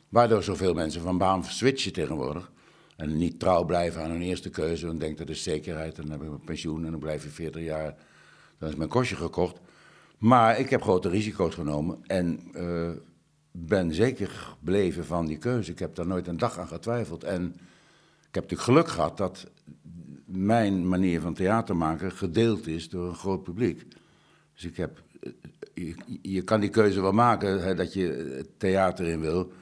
[0.08, 2.52] Waardoor zoveel mensen van baan switchen tegenwoordig.
[2.96, 4.88] En niet trouw blijven aan hun eerste keuze.
[4.88, 5.98] En denken dat is zekerheid.
[5.98, 7.94] En dan heb ik mijn pensioen en dan blijf je 40 jaar.
[8.58, 9.60] Dan is mijn kostje gekocht.
[10.18, 11.98] Maar ik heb grote risico's genomen.
[12.06, 12.90] En uh,
[13.50, 15.70] ben zeker gebleven van die keuze.
[15.70, 17.24] Ik heb daar nooit een dag aan getwijfeld.
[17.24, 17.44] En
[18.28, 19.46] ik heb natuurlijk geluk gehad dat
[20.24, 23.84] mijn manier van theater maken gedeeld is door een groot publiek.
[24.54, 25.02] Dus ik heb.
[25.74, 29.52] Je, je kan die keuze wel maken hè, dat je theater in wil.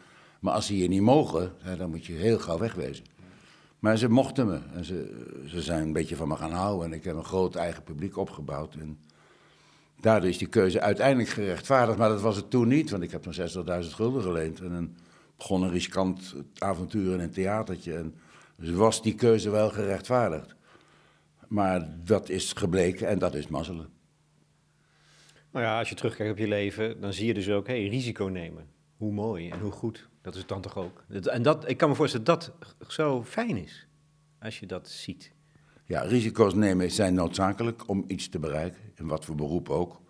[0.41, 3.05] Maar als ze je niet mogen, hè, dan moet je heel gauw wegwezen.
[3.81, 4.59] Maar ze mochten me.
[4.75, 6.87] En ze, ze zijn een beetje van me gaan houden.
[6.87, 8.75] En ik heb een groot eigen publiek opgebouwd.
[8.75, 8.99] En
[10.01, 11.99] daardoor is die keuze uiteindelijk gerechtvaardigd.
[11.99, 14.61] Maar dat was het toen niet, want ik heb nog 60.000 gulden geleend.
[14.61, 14.97] En
[15.37, 17.95] begon een riskant avontuur in een theatertje.
[17.95, 18.15] En
[18.57, 20.55] dus was die keuze wel gerechtvaardigd.
[21.49, 23.89] Maar dat is gebleken en dat is mazzelen.
[25.53, 28.25] Nou ja, als je terugkijkt op je leven, dan zie je dus ook, hey, risico
[28.25, 28.67] nemen.
[28.97, 30.10] Hoe mooi en hoe goed.
[30.23, 31.05] Dat is het dan toch ook?
[31.09, 33.87] En dat, ik kan me voorstellen dat dat zo fijn is,
[34.41, 35.33] als je dat ziet.
[35.85, 40.01] Ja, risico's nemen zijn noodzakelijk om iets te bereiken, in wat voor beroep ook.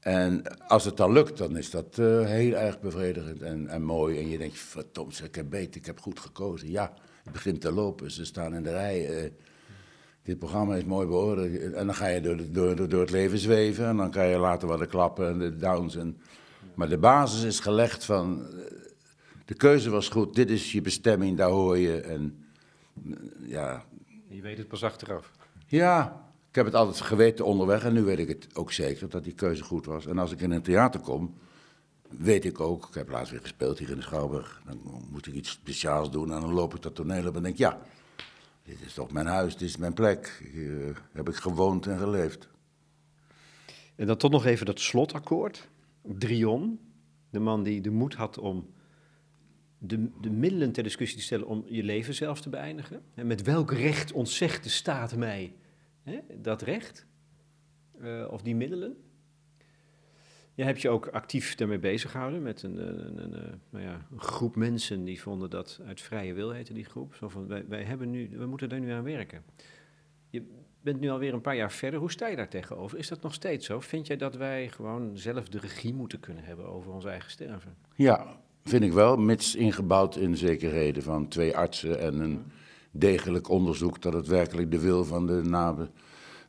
[0.00, 4.18] En als het dan lukt, dan is dat uh, heel erg bevredigend en, en, mooi.
[4.18, 6.70] En je denkt, verdomd, ik heb beter, ik heb goed gekozen.
[6.70, 6.92] Ja,
[7.24, 9.24] het begint te lopen, ze staan in de rij.
[9.24, 9.30] Uh,
[10.22, 11.72] dit programma is mooi beoordeeld.
[11.72, 13.86] En dan ga je door, door, door het leven zweven.
[13.86, 15.96] En dan kan je later wat de klappen en de downs.
[15.96, 16.20] En,
[16.74, 18.46] maar de basis is gelegd van
[19.46, 22.00] de keuze was goed, dit is je bestemming, daar hoor je.
[22.00, 22.44] En,
[23.42, 23.84] ja.
[24.28, 25.30] Je weet het pas achteraf.
[25.66, 29.24] Ja, ik heb het altijd geweten onderweg en nu weet ik het ook zeker dat
[29.24, 30.06] die keuze goed was.
[30.06, 31.34] En als ik in een theater kom,
[32.08, 34.80] weet ik ook, ik heb laatst weer gespeeld hier in de Schouwburg, dan
[35.10, 37.80] moet ik iets speciaals doen en dan loop ik dat toneel op en denk, ja,
[38.62, 42.48] dit is toch mijn huis, dit is mijn plek, hier heb ik gewoond en geleefd.
[43.94, 45.68] En dan toch nog even dat slotakkoord,
[46.02, 46.80] Drion,
[47.30, 48.66] de man die de moed had om
[49.78, 53.02] de, de middelen ter discussie te stellen om je leven zelf te beëindigen.
[53.14, 55.54] En met welk recht ontzegt de staat mij
[56.40, 57.06] dat recht?
[58.00, 58.96] Uh, of die middelen?
[60.54, 64.06] Je hebt je ook actief daarmee bezig gehouden met een, een, een, een, nou ja,
[64.10, 67.14] een, groep mensen die vonden dat uit vrije wil heette die groep.
[67.14, 69.44] Zo van, wij, wij hebben nu, we moeten daar nu aan werken.
[70.30, 70.42] Je
[70.80, 72.00] bent nu alweer een paar jaar verder.
[72.00, 72.98] Hoe sta je daar tegenover?
[72.98, 73.80] Is dat nog steeds zo?
[73.80, 77.76] Vind jij dat wij gewoon zelf de regie moeten kunnen hebben over ons eigen sterven?
[77.94, 82.44] Ja, Vind ik wel, mits ingebouwd in zekerheden van twee artsen en een
[82.90, 85.90] degelijk onderzoek dat het werkelijk de wil van de, nabe,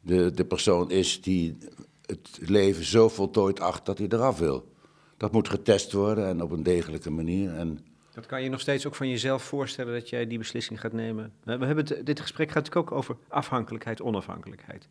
[0.02, 1.58] de, de persoon is die
[2.06, 4.72] het leven zo voltooid acht dat hij eraf wil.
[5.18, 7.54] Dat moet getest worden en op een degelijke manier.
[7.54, 7.80] En
[8.14, 11.34] dat kan je nog steeds ook van jezelf voorstellen dat jij die beslissing gaat nemen.
[11.44, 14.88] We hebben het, dit gesprek gaat natuurlijk ook over afhankelijkheid, onafhankelijkheid.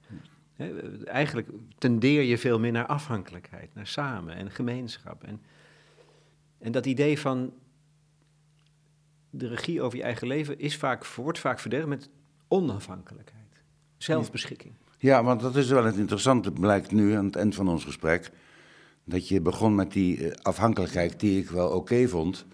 [1.04, 1.48] eigenlijk
[1.78, 5.24] tendeer je veel meer naar afhankelijkheid, naar samen en gemeenschap.
[5.24, 5.40] En,
[6.66, 7.52] en dat idee van
[9.30, 12.08] de regie over je eigen leven is vaak, wordt vaak verdedigd met
[12.48, 13.62] onafhankelijkheid,
[13.96, 14.74] zelfbeschikking.
[14.98, 18.30] Ja, want dat is wel het interessante, blijkt nu aan het eind van ons gesprek.
[19.04, 22.46] Dat je begon met die eh, afhankelijkheid die ik wel oké vond.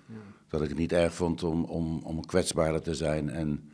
[0.49, 3.73] Dat ik het niet erg vond om, om, om kwetsbaarder te zijn en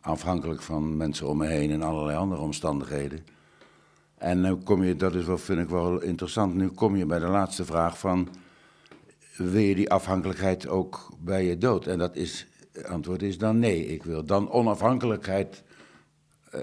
[0.00, 3.24] afhankelijk van mensen om me heen en allerlei andere omstandigheden.
[4.14, 7.18] En nu kom je, dat is wel, vind ik wel interessant, nu kom je bij
[7.18, 8.28] de laatste vraag van,
[9.48, 11.86] wil je die afhankelijkheid ook bij je dood?
[11.86, 12.46] En dat is,
[12.86, 15.62] antwoord is dan nee, ik wil dan onafhankelijkheid
[16.54, 16.60] uh,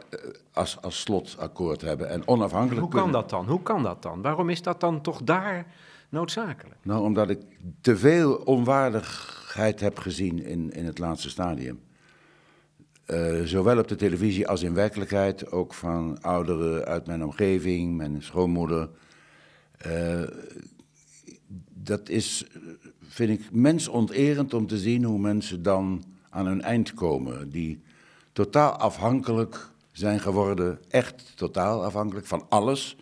[0.53, 2.09] als, als slotakkoord hebben.
[2.09, 3.47] En onafhankelijk Hoe kan dat dan?
[3.47, 4.21] Hoe kan dat dan?
[4.21, 5.65] Waarom is dat dan toch daar
[6.09, 6.79] noodzakelijk?
[6.81, 7.39] Nou, omdat ik
[7.81, 11.79] te veel onwaardigheid heb gezien in, in het laatste stadium.
[13.07, 18.23] Uh, zowel op de televisie als in werkelijkheid, ook van ouderen uit mijn omgeving, mijn
[18.23, 18.89] schoonmoeder.
[19.87, 20.21] Uh,
[21.87, 22.45] dat is,
[23.07, 27.49] vind ik, mensonterend om te zien hoe mensen dan aan hun eind komen.
[27.49, 27.81] Die
[28.33, 32.97] totaal afhankelijk zijn geworden, echt totaal afhankelijk van alles.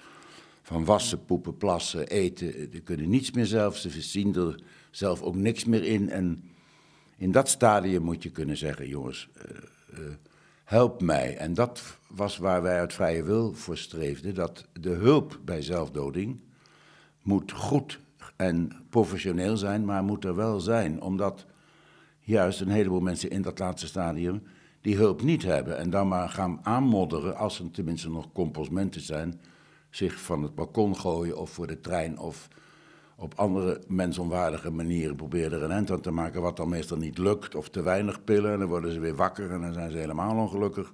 [0.61, 2.69] Van wassen, poepen, plassen, eten.
[2.73, 4.59] Ze kunnen niets meer zelf, ze zien er
[4.91, 6.09] zelf ook niks meer in.
[6.09, 6.43] En
[7.17, 9.29] in dat stadium moet je kunnen zeggen, jongens,
[9.93, 9.99] uh,
[10.63, 11.37] help mij.
[11.37, 16.39] En dat was waar wij uit vrije wil voor streefden, dat de hulp bij zelfdoding
[17.21, 17.99] moet goed
[18.35, 21.01] en professioneel zijn, maar moet er wel zijn.
[21.01, 21.45] Omdat
[22.19, 24.43] juist een heleboel mensen in dat laatste stadium
[24.81, 29.39] die hulp niet hebben en dan maar gaan aanmodderen, als er tenminste nog composmenten zijn,
[29.89, 32.47] zich van het balkon gooien of voor de trein of
[33.17, 37.17] op andere mensonwaardige manieren proberen er een eind aan te maken, wat dan meestal niet
[37.17, 39.97] lukt, of te weinig pillen, en dan worden ze weer wakker en dan zijn ze
[39.97, 40.93] helemaal ongelukkig.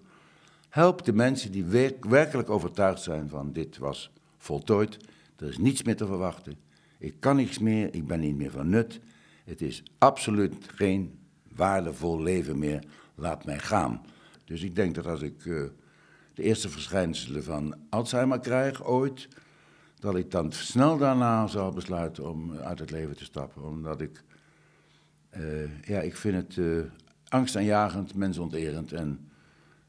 [0.70, 1.66] Help de mensen die
[2.00, 4.98] werkelijk overtuigd zijn van dit was voltooid,
[5.38, 6.56] er is niets meer te verwachten,
[7.02, 9.00] ik kan niets meer, ik ben niet meer van nut,
[9.46, 11.20] het is absoluut geen
[11.56, 12.84] waardevol leven meer
[13.16, 14.02] laat mij gaan.
[14.46, 15.64] Dus ik denk dat als ik uh,
[16.34, 19.28] de eerste verschijnselen van Alzheimer krijg ooit,
[20.00, 23.64] dat ik dan snel daarna zal besluiten om uit het leven te stappen.
[23.64, 24.24] Omdat ik,
[25.38, 26.84] uh, ja, ik vind het uh,
[27.28, 29.30] angstaanjagend, mensonterend en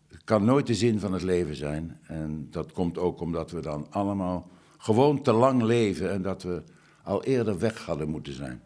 [0.08, 1.98] het kan nooit de zin van het leven zijn.
[2.02, 6.62] En dat komt ook omdat we dan allemaal gewoon te lang leven en dat we
[7.02, 8.62] al eerder weg hadden moeten zijn.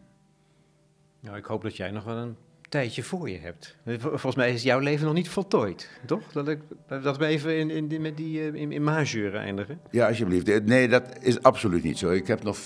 [1.19, 2.35] Nou, ik hoop dat jij nog wel een
[2.69, 3.75] tijdje voor je hebt.
[3.99, 6.31] Volgens mij is jouw leven nog niet voltooid, toch?
[6.31, 9.79] Dat, ik, dat we even in, in, met die, eh, in, in majeur eindigen.
[9.91, 10.49] Ja, alsjeblieft.
[10.49, 12.09] Eh, nee, dat is absoluut niet zo.
[12.09, 12.57] Ik heb nog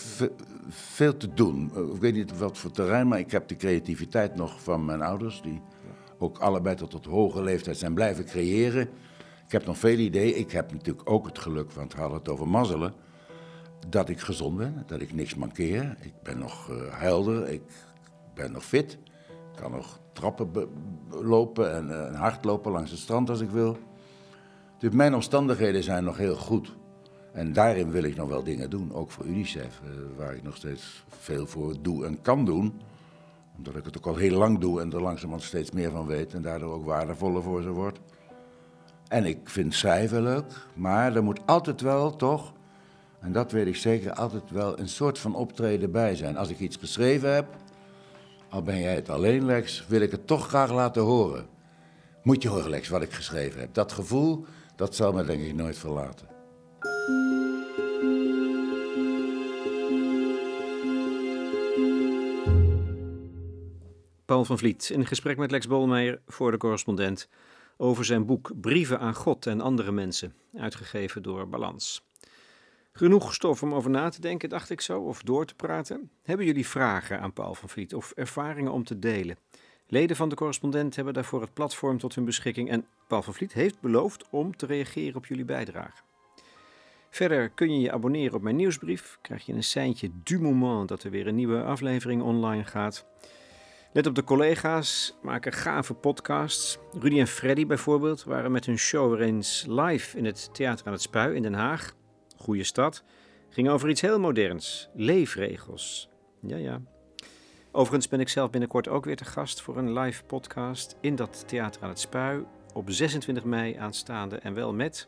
[0.69, 1.71] veel te doen.
[1.75, 5.01] Eh, ik weet niet wat voor terrein, maar ik heb de creativiteit nog van mijn
[5.01, 5.41] ouders...
[5.41, 5.61] die
[6.17, 8.89] ook allebei tot op hoge leeftijd zijn blijven creëren.
[9.45, 10.37] Ik heb nog veel ideeën.
[10.37, 12.93] Ik heb natuurlijk ook het geluk, want we hadden het over mazzelen...
[13.87, 15.95] dat ik gezond ben, dat ik niks mankeer.
[15.99, 17.61] Ik ben nog uh, helder, ik
[18.33, 18.97] ben nog fit...
[19.51, 20.51] Ik kan nog trappen
[21.09, 23.77] lopen en, uh, en hardlopen langs het strand als ik wil.
[24.77, 26.75] Dus mijn omstandigheden zijn nog heel goed.
[27.33, 30.55] En daarin wil ik nog wel dingen doen, ook voor UNICEF, uh, waar ik nog
[30.55, 32.81] steeds veel voor doe en kan doen.
[33.57, 36.33] Omdat ik het ook al heel lang doe en er langzamerhand steeds meer van weet
[36.33, 37.99] en daardoor ook waardevoller voor ze wordt.
[39.07, 42.53] En ik vind schrijven leuk, maar er moet altijd wel toch,
[43.21, 46.37] en dat weet ik zeker, altijd wel een soort van optreden bij zijn.
[46.37, 47.45] Als ik iets geschreven heb,
[48.49, 51.47] al ben jij het alleen, Lex, wil ik het toch graag laten horen.
[52.23, 53.73] Moet je horen, Lex, wat ik geschreven heb.
[53.73, 54.45] Dat gevoel,
[54.75, 56.27] dat zal me denk ik nooit verlaten.
[64.25, 67.29] Paul van Vliet in gesprek met Lex Bolmeijer voor de correspondent
[67.77, 72.03] over zijn boek Brieven aan God en andere mensen, uitgegeven door Balans.
[72.93, 76.11] Genoeg stof om over na te denken, dacht ik zo, of door te praten.
[76.23, 79.37] Hebben jullie vragen aan Paul van Vliet of ervaringen om te delen?
[79.87, 83.53] Leden van de correspondent hebben daarvoor het platform tot hun beschikking en Paul van Vliet
[83.53, 86.01] heeft beloofd om te reageren op jullie bijdrage.
[87.09, 91.03] Verder kun je je abonneren op mijn nieuwsbrief, krijg je een seintje du moment dat
[91.03, 93.05] er weer een nieuwe aflevering online gaat.
[93.93, 96.77] Let op de collega's, maken gave podcasts.
[96.99, 100.91] Rudy en Freddy bijvoorbeeld waren met hun show weer eens live in het Theater aan
[100.91, 101.93] het Spui in Den Haag
[102.41, 103.03] goede stad,
[103.49, 106.09] ging over iets heel moderns: leefregels.
[106.41, 106.81] Ja, ja.
[107.71, 111.43] Overigens ben ik zelf binnenkort ook weer te gast voor een live podcast in dat
[111.47, 112.45] theater aan het Spui.
[112.73, 115.07] op 26 mei aanstaande en wel met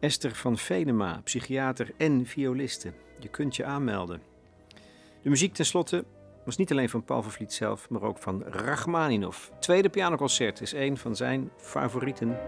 [0.00, 2.92] Esther van Venema, psychiater en violiste.
[3.18, 4.22] Je kunt je aanmelden.
[5.22, 6.04] De muziek tenslotte
[6.44, 9.48] was niet alleen van Paul van Vliet zelf, maar ook van Rachmaninov.
[9.60, 12.38] Tweede pianoconcert is een van zijn favorieten.